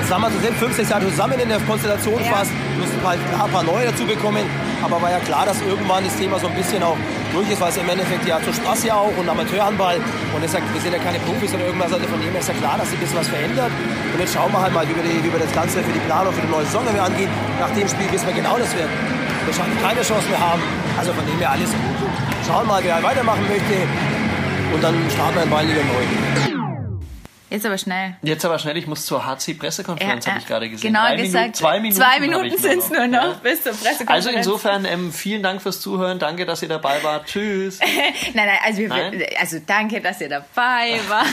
[0.00, 2.32] das haben wir zusammen fünf, sechs Jahre zusammen in der Konstellation ja.
[2.32, 2.50] fast.
[2.52, 4.44] Wir müssen halt ein paar neue dazu bekommen.
[4.82, 6.96] Aber war ja klar, dass irgendwann das Thema so ein bisschen auch
[7.32, 9.96] durch ist, weil es im Endeffekt ja zu Spaß ja auch und Amateurhandball.
[10.34, 11.92] Und es, wir sind ja keine Profis oder irgendwas.
[11.92, 13.72] Also von dem her ist ja klar, dass sich ein bisschen was verändert.
[14.12, 16.04] Und jetzt schauen wir halt mal, wie wir, die, wie wir das Ganze für die
[16.04, 17.30] Planung für die neue Saison wir angehen.
[17.58, 18.86] Nach dem Spiel wissen wir genau, dass wir
[19.46, 20.62] wahrscheinlich keine Chance mehr haben.
[20.98, 22.10] Also von dem her alles gut.
[22.46, 23.74] Schauen mal, wer weitermachen möchte.
[24.74, 26.45] Und dann starten wir in Bayern neu.
[27.48, 28.16] Jetzt aber schnell.
[28.22, 30.92] Jetzt aber schnell, ich muss zur HC-Pressekonferenz, ja, habe ich gerade gesehen.
[30.92, 31.34] Genau Drei gesagt.
[31.34, 33.40] Minuten, zwei Minuten, zwei Minuten sind es nur noch ja.
[33.40, 34.08] bis zur Pressekonferenz.
[34.08, 36.18] Also insofern, ähm, vielen Dank fürs Zuhören.
[36.18, 37.26] Danke, dass ihr dabei wart.
[37.26, 37.78] Tschüss.
[38.34, 39.22] nein, nein, also, wir, nein?
[39.38, 41.26] also danke, dass ihr dabei wart.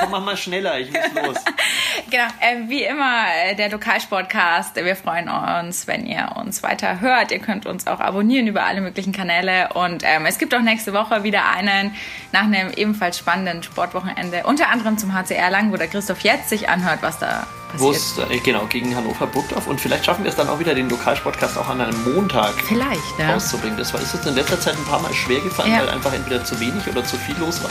[0.00, 1.36] Komm, mach mal schneller, ich muss los.
[2.10, 4.74] genau, äh, wie immer, äh, der Lokalsportcast.
[4.74, 7.30] Wir freuen uns, wenn ihr uns weiter hört.
[7.30, 9.68] Ihr könnt uns auch abonnieren über alle möglichen Kanäle.
[9.74, 11.94] Und ähm, es gibt auch nächste Woche wieder einen
[12.32, 14.42] nach einem ebenfalls spannenden Sportwochenende.
[14.44, 18.30] Unter anderem zum HCR lang, wo der Christoph jetzt sich anhört, was da passiert.
[18.30, 19.66] Äh, genau, gegen Hannover Burgdorf.
[19.66, 23.18] Und vielleicht schaffen wir es dann auch wieder, den Lokalsportcast auch an einem Montag vielleicht,
[23.18, 23.32] ja.
[23.32, 23.78] rauszubringen.
[23.78, 25.80] Das war, ist jetzt in letzter Zeit ein paar Mal schwer gefallen, ja.
[25.80, 27.70] weil einfach entweder zu wenig oder zu viel los war.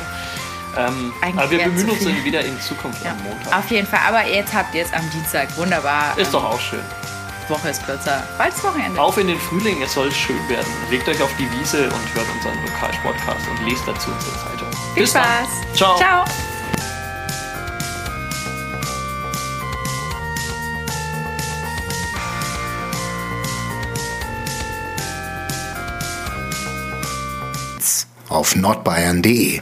[0.77, 3.11] Ähm, aber wir bemühen uns dann wieder in Zukunft ja.
[3.11, 3.57] am Montag.
[3.57, 4.01] Auf jeden Fall.
[4.07, 5.55] Aber jetzt habt ihr es am Dienstag.
[5.57, 6.17] Wunderbar.
[6.17, 6.83] Ist doch auch schön.
[7.49, 8.23] Woche ist kürzer.
[8.37, 9.01] Bald ist Wochenende.
[9.01, 10.71] Auf in den Frühling, es soll schön werden.
[10.91, 14.67] Legt euch auf die Wiese und hört unseren Lokalsportcast und lest dazu unsere Zeitung.
[14.93, 15.23] Viel Bis Spaß.
[15.23, 15.75] Dann.
[15.75, 15.97] Ciao.
[15.97, 16.25] Ciao.
[28.29, 29.61] Auf nordbayern.de.